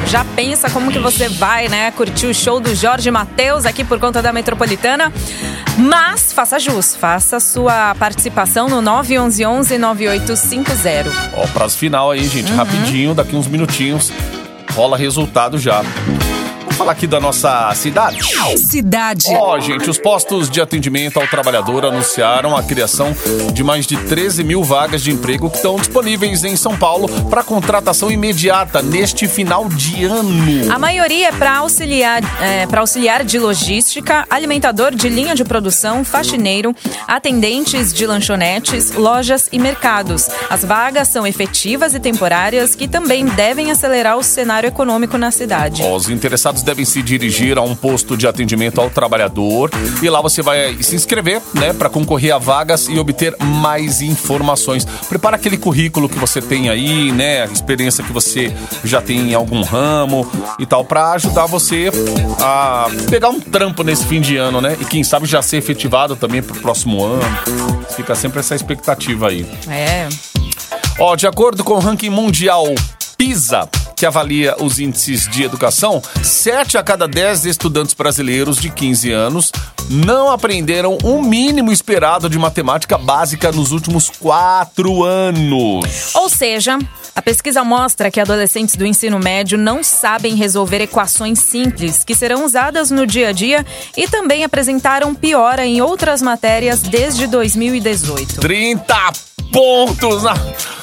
já 0.07 0.25
pensa 0.35 0.69
como 0.69 0.91
que 0.91 0.99
você 0.99 1.29
vai, 1.29 1.69
né, 1.69 1.89
curtir 1.91 2.27
o 2.27 2.33
show 2.33 2.59
do 2.59 2.75
Jorge 2.75 3.09
Matheus 3.09 3.65
aqui 3.65 3.85
por 3.85 3.97
conta 3.99 4.21
da 4.21 4.33
Metropolitana. 4.33 5.13
Mas 5.77 6.33
faça 6.33 6.59
jus, 6.59 6.93
faça 6.95 7.39
sua 7.39 7.95
participação 7.95 8.67
no 8.67 8.81
911-9850. 8.81 11.05
Ó, 11.35 11.47
prazo 11.47 11.77
final 11.77 12.11
aí, 12.11 12.27
gente, 12.27 12.51
Uhum. 12.51 12.57
rapidinho, 12.57 13.15
daqui 13.15 13.33
uns 13.35 13.47
minutinhos 13.47 14.11
rola 14.75 14.97
resultado 14.97 15.57
já. 15.57 15.81
Falar 16.77 16.91
aqui 16.91 17.07
da 17.07 17.19
nossa 17.19 17.73
cidade. 17.73 18.19
Cidade. 18.55 19.25
Ó, 19.31 19.59
gente, 19.59 19.89
os 19.89 19.97
postos 19.97 20.47
de 20.47 20.61
atendimento 20.61 21.19
ao 21.19 21.27
trabalhador 21.27 21.83
anunciaram 21.83 22.55
a 22.55 22.61
criação 22.61 23.15
de 23.51 23.63
mais 23.63 23.87
de 23.87 23.97
13 23.97 24.43
mil 24.43 24.63
vagas 24.63 25.01
de 25.01 25.09
emprego 25.09 25.49
que 25.49 25.55
estão 25.55 25.77
disponíveis 25.77 26.43
em 26.43 26.55
São 26.55 26.77
Paulo 26.77 27.09
para 27.31 27.43
contratação 27.43 28.11
imediata 28.11 28.83
neste 28.83 29.27
final 29.27 29.67
de 29.67 30.05
ano. 30.05 30.71
A 30.71 30.77
maioria 30.77 31.29
é 31.29 31.31
para 31.31 31.57
auxiliar, 31.57 32.21
é, 32.39 32.67
pra 32.67 32.81
auxiliar 32.81 33.23
de 33.23 33.39
logística, 33.39 34.27
alimentador 34.29 34.93
de 34.93 35.09
linha 35.09 35.33
de 35.33 35.43
produção, 35.43 36.03
faxineiro, 36.03 36.75
atendentes 37.07 37.91
de 37.91 38.05
lanchonetes, 38.05 38.91
lojas 38.91 39.49
e 39.51 39.57
mercados. 39.57 40.29
As 40.47 40.63
vagas 40.63 41.07
são 41.07 41.25
efetivas 41.25 41.95
e 41.95 41.99
temporárias 41.99 42.75
que 42.75 42.87
também 42.87 43.25
devem 43.25 43.71
acelerar 43.71 44.15
o 44.15 44.23
cenário 44.23 44.67
econômico 44.67 45.17
na 45.17 45.31
cidade. 45.31 45.81
Os 45.81 46.07
interessados 46.07 46.66
devem 46.67 46.83
se 46.83 47.01
dirigir 47.01 47.57
a 47.57 47.61
um 47.61 47.73
posto 47.73 48.17
de 48.17 48.27
atendimento 48.27 48.81
ao 48.81 48.89
trabalhador 48.89 49.71
e 50.01 50.09
lá 50.09 50.21
você 50.21 50.41
vai 50.41 50.77
se 50.83 50.95
inscrever, 50.95 51.41
né, 51.53 51.71
para 51.71 51.89
concorrer 51.89 52.35
a 52.35 52.37
vagas 52.37 52.89
e 52.89 52.99
obter 52.99 53.33
mais 53.39 54.01
informações. 54.01 54.85
Prepara 55.07 55.37
aquele 55.37 55.57
currículo 55.57 56.09
que 56.09 56.19
você 56.19 56.41
tem 56.41 56.69
aí, 56.69 57.11
né, 57.13 57.43
a 57.43 57.45
experiência 57.45 58.03
que 58.03 58.11
você 58.11 58.53
já 58.83 59.01
tem 59.01 59.31
em 59.31 59.33
algum 59.33 59.63
ramo 59.63 60.29
e 60.59 60.65
tal, 60.65 60.83
para 60.83 61.13
ajudar 61.13 61.45
você 61.45 61.89
a 62.41 62.87
pegar 63.09 63.29
um 63.29 63.39
trampo 63.39 63.81
nesse 63.81 64.05
fim 64.05 64.19
de 64.19 64.35
ano, 64.35 64.59
né? 64.59 64.75
E 64.81 64.85
quem 64.85 65.03
sabe 65.05 65.25
já 65.25 65.41
ser 65.41 65.57
efetivado 65.57 66.17
também 66.17 66.41
pro 66.41 66.59
próximo 66.59 67.03
ano. 67.03 67.23
Fica 67.95 68.13
sempre 68.13 68.41
essa 68.41 68.55
expectativa 68.55 69.29
aí. 69.29 69.45
É. 69.69 70.09
Ó, 70.99 71.15
de 71.15 71.27
acordo 71.27 71.63
com 71.63 71.73
o 71.73 71.79
ranking 71.79 72.09
mundial 72.09 72.65
PISA, 73.17 73.67
que 73.97 74.05
avalia 74.05 74.55
os 74.59 74.79
índices 74.79 75.27
de 75.27 75.41
educação, 75.41 76.01
7 76.21 76.77
a 76.77 76.83
cada 76.83 77.07
10 77.07 77.45
estudantes 77.45 77.95
brasileiros 77.95 78.57
de 78.57 78.69
15 78.69 79.11
anos 79.11 79.51
não 79.89 80.31
aprenderam 80.31 80.99
o 81.03 81.21
mínimo 81.21 81.71
esperado 81.71 82.29
de 82.29 82.37
matemática 82.37 82.95
básica 82.95 83.51
nos 83.51 83.71
últimos 83.71 84.09
4 84.09 85.03
anos. 85.03 86.13
Ou 86.13 86.29
seja, 86.29 86.77
a 87.15 87.21
pesquisa 87.23 87.63
mostra 87.63 88.11
que 88.11 88.19
adolescentes 88.19 88.75
do 88.75 88.85
ensino 88.85 89.17
médio 89.17 89.57
não 89.57 89.83
sabem 89.83 90.35
resolver 90.35 90.79
equações 90.79 91.39
simples 91.39 92.03
que 92.03 92.13
serão 92.13 92.45
usadas 92.45 92.91
no 92.91 93.07
dia 93.07 93.29
a 93.29 93.31
dia 93.31 93.65
e 93.95 94.07
também 94.07 94.43
apresentaram 94.43 95.15
piora 95.15 95.65
em 95.65 95.81
outras 95.81 96.21
matérias 96.21 96.83
desde 96.83 97.25
2018. 97.25 98.41
30 98.41 99.36
pontos 99.51 100.23
na- 100.23 100.35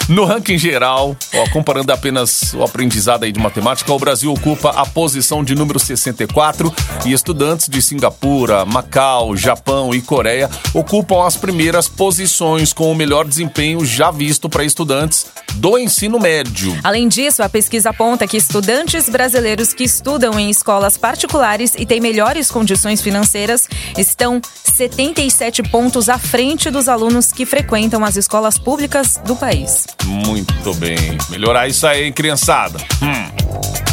no 0.08 0.24
ranking 0.26 0.58
geral. 0.58 1.16
Ó, 1.34 1.48
comparando 1.50 1.90
apenas 1.92 2.52
o 2.54 2.62
aprendizado 2.62 3.24
aí 3.24 3.32
de 3.32 3.40
matemática, 3.40 3.90
o 3.92 3.98
Brasil 3.98 4.30
ocupa 4.32 4.70
a 4.70 4.84
posição 4.84 5.42
de 5.42 5.54
número 5.54 5.78
64 5.78 6.72
e 7.06 7.12
estudantes 7.12 7.68
de 7.68 7.80
Singapura, 7.80 8.64
Macau, 8.66 9.34
Japão 9.36 9.94
e 9.94 10.02
Coreia 10.02 10.50
ocupam 10.74 11.26
as 11.26 11.36
primeiras 11.36 11.88
posições 11.88 12.72
com 12.72 12.90
o 12.92 12.94
melhor 12.94 13.26
desempenho 13.26 13.84
já 13.84 14.10
visto 14.10 14.48
para 14.48 14.62
estudantes 14.64 15.26
do 15.54 15.78
ensino 15.78 16.18
médio. 16.18 16.76
Além 16.82 17.08
disso, 17.08 17.42
a 17.42 17.48
pesquisa 17.48 17.90
aponta 17.90 18.26
que 18.26 18.36
estudantes 18.36 19.08
brasileiros 19.08 19.72
que 19.72 19.84
estudam 19.84 20.38
em 20.38 20.50
escolas 20.50 20.98
particulares 20.98 21.72
e 21.78 21.86
têm 21.86 22.00
melhores 22.00 22.50
condições 22.50 23.00
financeiras 23.00 23.68
estão 23.96 24.40
77 24.64 25.62
pontos 25.62 26.08
à 26.08 26.18
frente 26.18 26.68
dos 26.70 26.88
alunos 26.88 27.32
que 27.32 27.46
frequentam 27.46 28.04
as 28.04 28.16
escolas 28.16 28.53
públicas 28.58 29.20
do 29.24 29.34
país. 29.36 29.86
Muito 30.04 30.74
bem. 30.74 30.96
Melhorar 31.30 31.68
isso 31.68 31.86
aí, 31.86 32.04
hein, 32.04 32.12
criançada. 32.12 32.78
Hum. 33.02 33.24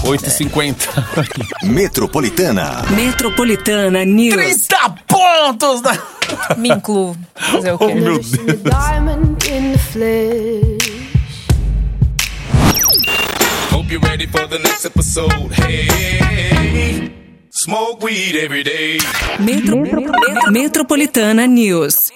8h50. 0.04 0.76
Metropolitana. 1.64 2.84
Metropolitana 2.90 4.04
News. 4.04 4.68
30 4.68 4.96
pontos! 5.08 5.82
Na... 5.82 5.98
Me 6.58 6.70
incluo. 6.70 7.16
Fazer 7.36 7.72
o 7.74 7.78
quê? 7.78 7.86
Oh, 7.86 7.96
meu 7.96 8.14
Deus. 8.20 8.32
diamond 8.32 9.38
in 9.48 9.72
the 9.74 9.78
flesh. 9.78 10.92
Hope 13.72 13.92
you're 13.92 14.06
ready 14.08 14.28
for 14.28 14.48
the 14.48 14.60
next 14.60 14.86
episode. 14.86 15.52
Hey, 15.54 17.12
smoke 17.52 18.04
weed 18.04 18.36
every 18.36 18.64
day. 18.64 18.98
Metro- 19.40 19.84
Metropolitana 20.52 21.48
News. 21.48 22.12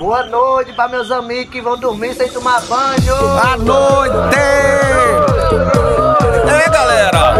Boa 0.00 0.24
noite 0.24 0.72
para 0.72 0.88
meus 0.88 1.10
amigos 1.10 1.52
que 1.52 1.60
vão 1.60 1.76
dormir 1.76 2.14
sem 2.14 2.26
tomar 2.30 2.62
banho. 2.62 3.14
À 3.38 3.54
noite! 3.58 4.38
É, 6.48 6.70
galera! 6.70 7.34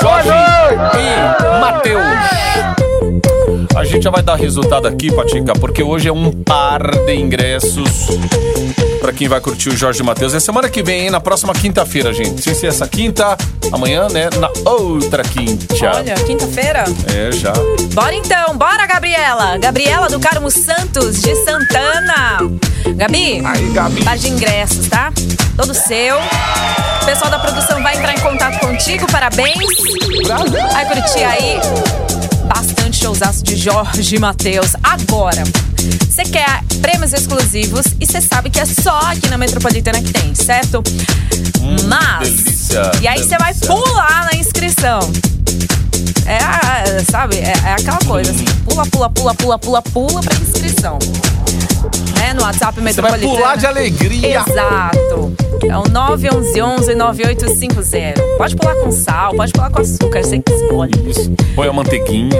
Jorge 0.00 0.28
e 0.30 1.60
Matheus. 1.60 2.39
A 3.80 3.84
gente 3.84 4.02
já 4.02 4.10
vai 4.10 4.20
dar 4.22 4.34
resultado 4.34 4.86
aqui, 4.86 5.10
Patica, 5.10 5.54
porque 5.54 5.82
hoje 5.82 6.06
é 6.06 6.12
um 6.12 6.30
par 6.30 6.82
de 7.06 7.14
ingressos 7.14 8.08
pra 9.00 9.10
quem 9.10 9.26
vai 9.26 9.40
curtir 9.40 9.70
o 9.70 9.76
Jorge 9.76 10.02
Matheus. 10.02 10.34
É 10.34 10.38
semana 10.38 10.68
que 10.68 10.82
vem, 10.82 11.04
hein? 11.04 11.10
Na 11.10 11.18
próxima 11.18 11.54
quinta-feira, 11.54 12.12
gente. 12.12 12.42
Sem 12.42 12.52
ser 12.52 12.66
essa 12.66 12.86
quinta, 12.86 13.38
amanhã, 13.72 14.06
né? 14.10 14.28
Na 14.38 14.50
outra 14.70 15.22
quinta. 15.22 15.74
Olha, 15.96 16.14
quinta-feira. 16.26 16.84
É, 17.10 17.32
já. 17.32 17.54
Bora 17.94 18.14
então, 18.14 18.54
bora, 18.58 18.86
Gabriela! 18.86 19.56
Gabriela 19.56 20.10
do 20.10 20.20
Carmo 20.20 20.50
Santos, 20.50 21.22
de 21.22 21.34
Santana. 21.36 22.38
Gabi, 22.96 23.40
Aí, 23.42 23.70
Gabi. 23.72 24.04
par 24.04 24.18
de 24.18 24.28
ingressos, 24.28 24.88
tá? 24.88 25.10
Todo 25.56 25.72
seu. 25.72 26.18
O 26.18 27.06
pessoal 27.06 27.30
da 27.30 27.38
produção 27.38 27.82
vai 27.82 27.96
entrar 27.96 28.12
em 28.12 28.20
contato 28.20 28.60
contigo, 28.60 29.10
parabéns. 29.10 29.56
Vai 30.74 30.86
curtir 30.86 31.24
aí 31.24 32.19
showzaço 33.00 33.42
de 33.42 33.56
Jorge 33.56 34.18
Matheus. 34.18 34.72
Agora, 34.82 35.42
você 36.08 36.22
quer 36.24 36.62
prêmios 36.82 37.12
exclusivos 37.14 37.86
e 37.98 38.06
você 38.06 38.20
sabe 38.20 38.50
que 38.50 38.60
é 38.60 38.66
só 38.66 38.98
aqui 39.06 39.26
na 39.28 39.38
Metropolitana 39.38 40.02
que 40.02 40.12
tem, 40.12 40.34
certo? 40.34 40.82
Mas, 41.88 42.28
delícia, 42.30 42.92
e 43.00 43.08
aí 43.08 43.18
você 43.22 43.38
vai 43.38 43.54
pular 43.54 44.26
na 44.30 44.38
inscrição. 44.38 45.00
É, 46.26 46.36
a- 46.38 46.84
sabe, 47.10 47.36
é, 47.36 47.52
é 47.64 47.72
aquela 47.72 47.98
coisa 48.00 48.30
assim, 48.30 48.44
pula, 48.64 48.84
pula, 48.86 49.10
pula, 49.10 49.34
pula, 49.34 49.58
pula, 49.58 49.82
pula 49.82 50.20
pra 50.20 50.34
inscrição. 50.36 50.98
Né, 52.16 52.32
no 52.34 52.42
WhatsApp 52.42 52.80
Você 52.80 53.00
vai 53.00 53.18
pular 53.18 53.56
de 53.56 53.66
alegria. 53.66 54.40
Exato. 54.40 55.32
É 55.68 55.76
o 55.76 55.82
911-9850. 55.84 58.14
Pode 58.38 58.56
pular 58.56 58.74
com 58.76 58.90
sal, 58.90 59.34
pode 59.34 59.52
pular 59.52 59.70
com 59.70 59.80
açúcar, 59.82 60.22
você 60.22 60.38
que 60.38 60.52
escolhe. 60.52 60.92
Põe 61.54 61.68
a 61.68 61.72
manteiguinha. 61.72 62.30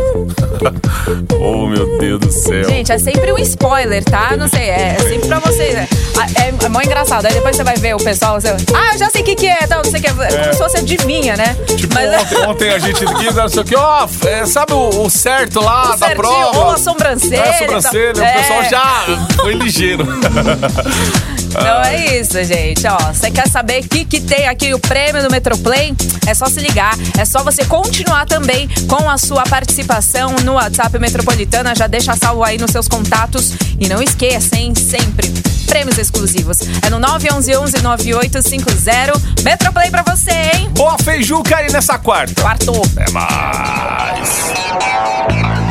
oh, 1.40 1.66
meu 1.66 1.98
Deus 1.98 2.20
do 2.20 2.30
céu. 2.32 2.64
Gente, 2.64 2.92
é 2.92 2.98
sempre 2.98 3.32
um 3.32 3.38
spoiler, 3.38 4.04
tá? 4.04 4.36
Não 4.36 4.48
sei, 4.48 4.68
é 4.68 4.96
sempre 4.98 5.28
pra 5.28 5.38
vocês. 5.40 5.74
né? 5.74 5.88
É, 6.36 6.42
é, 6.42 6.54
é 6.64 6.68
mó 6.68 6.80
engraçado. 6.80 7.26
Aí 7.26 7.32
depois 7.34 7.56
você 7.56 7.64
vai 7.64 7.76
ver 7.76 7.94
o 7.94 7.98
pessoal. 7.98 8.40
Você, 8.40 8.48
ah, 8.48 8.90
eu 8.94 8.98
já 8.98 9.10
sei 9.10 9.22
o 9.22 9.24
que, 9.24 9.34
que 9.34 9.46
é, 9.46 9.66
tal, 9.66 9.82
não 9.82 9.90
sei 9.90 10.00
o 10.00 10.02
que. 10.02 10.08
É 10.08 10.12
como 10.12 10.52
se 10.52 10.58
fosse 10.58 10.76
adivinha, 10.78 11.36
né? 11.36 11.56
Tipo, 11.76 11.94
Mas 11.94 12.22
ontem, 12.22 12.36
ontem 12.48 12.70
a 12.70 12.78
gente 12.78 13.04
quis, 13.04 13.34
não 13.34 13.48
sei 13.48 13.62
o 13.62 13.64
que, 13.64 13.76
ó, 13.76 14.06
é, 14.26 14.46
sabe 14.46 14.72
o, 14.72 14.88
o 15.04 15.10
certo 15.10 15.60
lá 15.60 15.86
o 15.86 15.90
da 15.92 15.98
certinho, 15.98 16.16
prova? 16.22 16.58
ou 16.58 16.70
a 16.70 16.78
sobrancelha. 16.78 17.36
É, 17.36 17.48
a 17.50 17.58
sobrancelha, 17.58 18.12
o 18.12 18.38
pessoal 18.38 18.62
É. 18.62 18.68
já 18.68 19.28
foi 19.32 19.54
ligeiro. 19.54 20.06
Então 21.50 21.82
é 21.82 22.20
isso, 22.20 22.42
gente. 22.44 22.86
Ó, 22.86 22.96
você 22.96 23.28
quer 23.30 23.48
saber 23.48 23.84
o 23.84 23.88
que, 23.88 24.04
que 24.04 24.20
tem 24.20 24.46
aqui 24.46 24.72
o 24.72 24.78
prêmio 24.78 25.20
do 25.22 25.30
Metroplay? 25.30 25.94
É 26.26 26.32
só 26.32 26.46
se 26.46 26.60
ligar. 26.60 26.96
É 27.18 27.24
só 27.24 27.42
você 27.42 27.64
continuar 27.64 28.24
também 28.24 28.68
com 28.86 29.10
a 29.10 29.18
sua 29.18 29.42
participação 29.42 30.36
no 30.44 30.52
WhatsApp 30.52 30.96
Metropolitana. 30.98 31.74
Já 31.74 31.88
deixa 31.88 32.14
salvo 32.16 32.44
aí 32.44 32.56
nos 32.56 32.70
seus 32.70 32.86
contatos. 32.86 33.52
E 33.80 33.88
não 33.88 34.00
esqueça, 34.00 34.56
hein? 34.56 34.72
Sempre. 34.76 35.28
Prêmios 35.66 35.98
exclusivos. 35.98 36.58
É 36.82 36.90
no 36.90 37.00
911-9850. 37.00 39.42
Metroplay 39.42 39.90
pra 39.90 40.02
você, 40.02 40.30
hein? 40.54 40.70
Boa 40.70 40.96
feijuca 41.02 41.56
aí 41.56 41.72
nessa 41.72 41.98
quarta. 41.98 42.40
Quarto. 42.40 42.72
É 42.96 43.10
mais. 43.10 44.52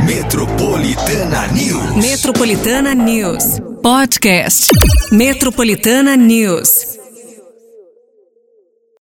Metropolitana 0.10 1.46
News. 1.54 2.04
Metropolitana 2.04 2.96
News. 2.96 3.60
Podcast. 3.84 4.72
Metropolitana 5.12 6.18
News. 6.18 6.99